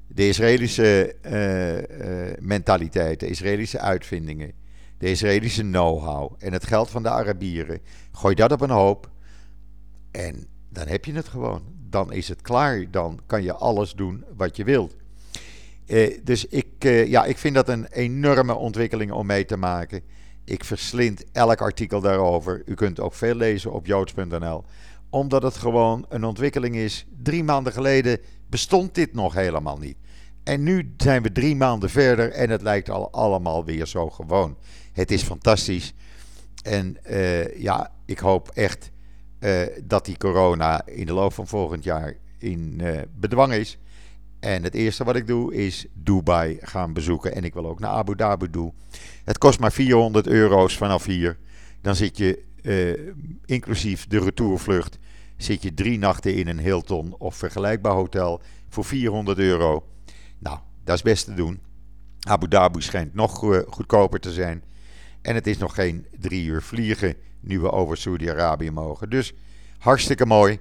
De 0.07 0.29
Israëlische 0.29 1.17
uh, 1.27 1.77
uh, 1.77 2.33
mentaliteit, 2.39 3.21
de 3.21 3.29
Israëlische 3.29 3.81
uitvindingen, 3.81 4.53
de 4.99 5.11
Israëlische 5.11 5.63
know-how 5.63 6.35
en 6.39 6.53
het 6.53 6.67
geld 6.67 6.91
van 6.91 7.03
de 7.03 7.11
Arabieren. 7.11 7.81
Gooi 8.13 8.35
dat 8.35 8.53
op 8.53 8.61
een 8.61 8.71
hoop. 8.71 9.11
En 10.11 10.49
dan 10.71 10.87
heb 10.87 11.05
je 11.05 11.13
het 11.13 11.29
gewoon. 11.29 11.63
Dan 11.91 12.13
is 12.13 12.29
het 12.29 12.41
klaar. 12.41 12.91
Dan 12.91 13.21
kan 13.27 13.43
je 13.43 13.55
alles 13.55 13.93
doen 13.93 14.25
wat 14.37 14.57
je 14.57 14.65
wilt. 14.65 14.97
Eh, 15.87 16.19
dus 16.25 16.47
ik, 16.47 16.67
eh, 16.79 17.07
ja, 17.07 17.25
ik 17.25 17.39
vind 17.39 17.55
dat 17.55 17.69
een 17.69 17.87
enorme 17.87 18.55
ontwikkeling 18.55 19.13
om 19.13 19.27
mee 19.27 19.45
te 19.45 19.57
maken. 19.57 20.03
Ik 20.45 20.65
verslind 20.65 21.25
elk 21.33 21.61
artikel 21.61 22.01
daarover. 22.01 22.63
U 22.67 22.75
kunt 22.75 23.01
ook 23.01 23.15
veel 23.15 23.35
lezen 23.35 23.73
op 23.73 23.87
joods.nl. 23.87 24.65
Omdat 25.11 25.43
het 25.43 25.57
gewoon 25.57 26.07
een 26.09 26.25
ontwikkeling 26.25 26.77
is. 26.77 27.07
Drie 27.23 27.45
maanden 27.45 27.73
geleden 27.73 28.19
bestond 28.49 28.95
dit 28.95 29.15
nog 29.15 29.35
helemaal 29.35 29.79
niet. 29.79 29.97
En 30.43 30.63
nu 30.63 30.95
zijn 30.97 31.23
we 31.23 31.33
drie 31.33 31.57
maanden 31.57 31.91
verder 31.91 32.31
en 32.31 32.51
het 32.51 32.63
lijkt 32.63 32.91
al 32.91 33.13
allemaal 33.13 33.65
weer 33.65 33.87
zo 33.87 34.11
gewoon. 34.11 34.57
Het 34.93 35.11
is 35.11 35.23
fantastisch. 35.23 35.95
En 36.63 36.97
uh, 37.11 37.57
ja, 37.57 37.93
ik 38.07 38.19
hoop 38.19 38.49
echt 38.49 38.91
uh, 39.41 39.63
dat 39.85 40.05
die 40.05 40.17
corona 40.17 40.87
in 40.87 41.07
de 41.07 41.13
loop 41.13 41.33
van 41.33 41.47
volgend 41.47 41.85
jaar 41.85 42.17
in 42.39 42.79
uh, 42.83 43.01
bedwang 43.15 43.53
is. 43.53 43.79
En 44.41 44.63
het 44.63 44.75
eerste 44.75 45.05
wat 45.05 45.17
ik 45.17 45.27
doe 45.27 45.55
is 45.55 45.87
Dubai 45.93 46.59
gaan 46.61 46.93
bezoeken. 46.93 47.35
En 47.35 47.45
ik 47.45 47.55
wil 47.55 47.67
ook 47.67 47.81
naar 47.81 47.91
Abu 47.91 48.17
Dhabi 48.17 48.51
doen. 48.51 48.73
Het 49.25 49.39
kost 49.39 49.61
maar 49.61 49.73
400 49.73 50.27
euro's 50.27 50.77
vanaf 50.77 51.05
hier. 51.05 51.39
Dan 51.81 51.97
zit 51.97 52.17
je, 52.17 52.43
uh, 52.63 53.13
inclusief 53.45 54.07
de 54.07 54.19
retourvlucht, 54.19 54.99
zit 55.37 55.63
je 55.63 55.75
drie 55.75 55.99
nachten 55.99 56.35
in 56.35 56.49
een 56.49 56.61
Hilton 56.61 57.15
of 57.19 57.37
vergelijkbaar 57.37 57.93
hotel 57.93 58.41
voor 58.69 58.85
400 58.85 59.39
euro. 59.39 59.87
Nou, 60.39 60.59
dat 60.85 60.97
is 60.97 61.03
best 61.03 61.25
te 61.25 61.35
doen. 61.35 61.61
Abu 62.21 62.49
Dhabi 62.49 62.81
schijnt 62.81 63.15
nog 63.15 63.39
goedkoper 63.69 64.21
te 64.21 64.33
zijn. 64.33 64.65
En 65.23 65.35
het 65.35 65.47
is 65.47 65.59
nog 65.59 65.75
geen 65.75 66.07
drie 66.19 66.45
uur 66.45 66.63
vliegen 66.63 67.15
nu 67.41 67.61
we 67.61 67.71
over 67.71 67.97
Saudi-Arabië 67.97 68.71
mogen. 68.71 69.11
Dus 69.11 69.33
hartstikke 69.79 70.27
mooi. 70.27 70.59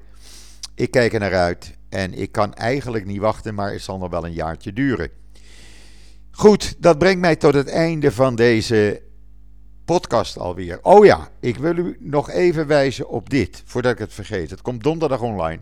Ik 0.76 0.92
kijk 0.92 1.14
er 1.14 1.20
naar 1.20 1.36
uit. 1.36 1.78
En 1.90 2.14
ik 2.14 2.32
kan 2.32 2.54
eigenlijk 2.54 3.06
niet 3.06 3.20
wachten, 3.20 3.56
maar 3.56 3.72
het 3.72 3.82
zal 3.82 3.98
nog 3.98 4.10
wel 4.10 4.26
een 4.26 4.34
jaartje 4.34 4.74
duren. 4.74 5.10
Goed, 6.32 6.76
dat 6.78 6.98
brengt 6.98 7.20
mij 7.20 7.36
tot 7.36 7.54
het 7.54 7.68
einde 7.68 8.12
van 8.12 8.36
deze 8.36 9.02
podcast 9.86 10.38
alweer. 10.38 10.80
Oh 10.82 11.06
ja, 11.06 11.28
ik 11.40 11.58
wil 11.58 11.78
u 11.78 11.98
nog 12.00 12.30
even 12.30 12.68
wijzen 12.68 13.10
op 13.10 13.30
dit, 13.30 13.62
voordat 13.66 13.92
ik 13.92 13.98
het 13.98 14.14
vergeet. 14.14 14.50
Het 14.50 14.62
komt 14.62 14.84
donderdag 14.84 15.22
online. 15.22 15.62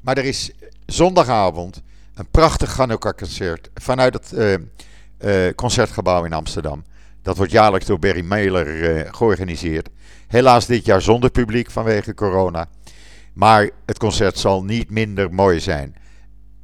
Maar 0.00 0.18
er 0.18 0.24
is 0.24 0.52
zondagavond 0.86 1.82
een 2.14 2.30
prachtig 2.30 2.76
Hanukkah-concert 2.76 3.70
vanuit 3.74 4.14
het 4.14 4.32
uh, 4.32 4.54
uh, 5.18 5.54
concertgebouw 5.54 6.24
in 6.24 6.32
Amsterdam. 6.32 6.84
Dat 7.24 7.36
wordt 7.36 7.52
jaarlijks 7.52 7.86
door 7.86 7.98
Berry 7.98 8.24
Mailer 8.24 8.66
uh, 8.66 9.08
georganiseerd. 9.10 9.88
Helaas 10.26 10.66
dit 10.66 10.84
jaar 10.84 11.02
zonder 11.02 11.30
publiek 11.30 11.70
vanwege 11.70 12.14
corona. 12.14 12.68
Maar 13.32 13.70
het 13.86 13.98
concert 13.98 14.38
zal 14.38 14.64
niet 14.64 14.90
minder 14.90 15.34
mooi 15.34 15.60
zijn. 15.60 15.94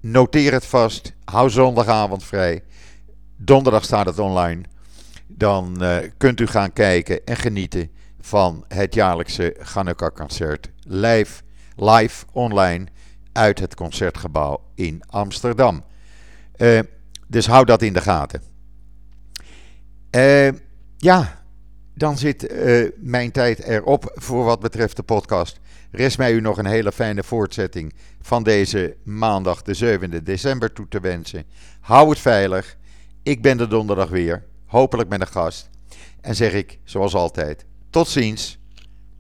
Noteer 0.01 0.53
het 0.53 0.67
vast. 0.67 1.13
Hou 1.25 1.51
zondagavond 1.51 2.25
vrij. 2.25 2.63
Donderdag 3.37 3.85
staat 3.85 4.07
het 4.07 4.19
online. 4.19 4.63
Dan 5.27 5.77
uh, 5.83 5.97
kunt 6.17 6.41
u 6.41 6.47
gaan 6.47 6.73
kijken 6.73 7.25
en 7.25 7.37
genieten 7.37 7.91
van 8.21 8.65
het 8.69 8.95
jaarlijkse 8.95 9.57
Hanukkah-concert 9.73 10.71
live, 10.79 11.43
live 11.77 12.25
online 12.33 12.87
uit 13.33 13.59
het 13.59 13.75
concertgebouw 13.75 14.61
in 14.75 15.03
Amsterdam. 15.07 15.85
Uh, 16.57 16.81
dus 17.27 17.47
hou 17.47 17.65
dat 17.65 17.83
in 17.83 17.93
de 17.93 18.01
gaten. 18.01 18.50
Uh, 20.17 20.49
ja, 20.97 21.43
dan 21.95 22.19
zit 22.19 22.53
uh, 22.53 22.89
mijn 22.97 23.31
tijd 23.31 23.63
erop 23.63 24.11
voor 24.15 24.45
wat 24.45 24.61
betreft 24.61 24.97
de 24.97 25.03
podcast. 25.03 25.61
Rest 25.91 26.19
mij 26.19 26.33
u 26.33 26.41
nog 26.41 26.59
een 26.59 26.67
hele 26.67 26.93
fijne 26.93 27.23
voortzetting 27.23 27.95
van 28.21 28.43
deze 28.43 28.97
maandag, 29.03 29.63
de 29.63 29.99
7e 30.01 30.23
december, 30.23 30.73
toe 30.73 30.89
te 30.89 31.01
wensen. 31.01 31.45
Hou 31.81 32.09
het 32.09 32.19
veilig. 32.19 32.77
Ik 33.23 33.43
ben 33.43 33.61
er 33.61 33.69
donderdag 33.69 34.09
weer, 34.09 34.45
hopelijk 34.67 35.09
met 35.09 35.21
een 35.21 35.27
gast. 35.27 35.71
En 36.21 36.35
zeg 36.35 36.53
ik, 36.53 36.79
zoals 36.85 37.15
altijd, 37.15 37.65
tot 37.91 38.09
ziens, 38.09 38.59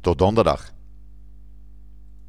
tot 0.00 0.18
donderdag. 0.18 0.72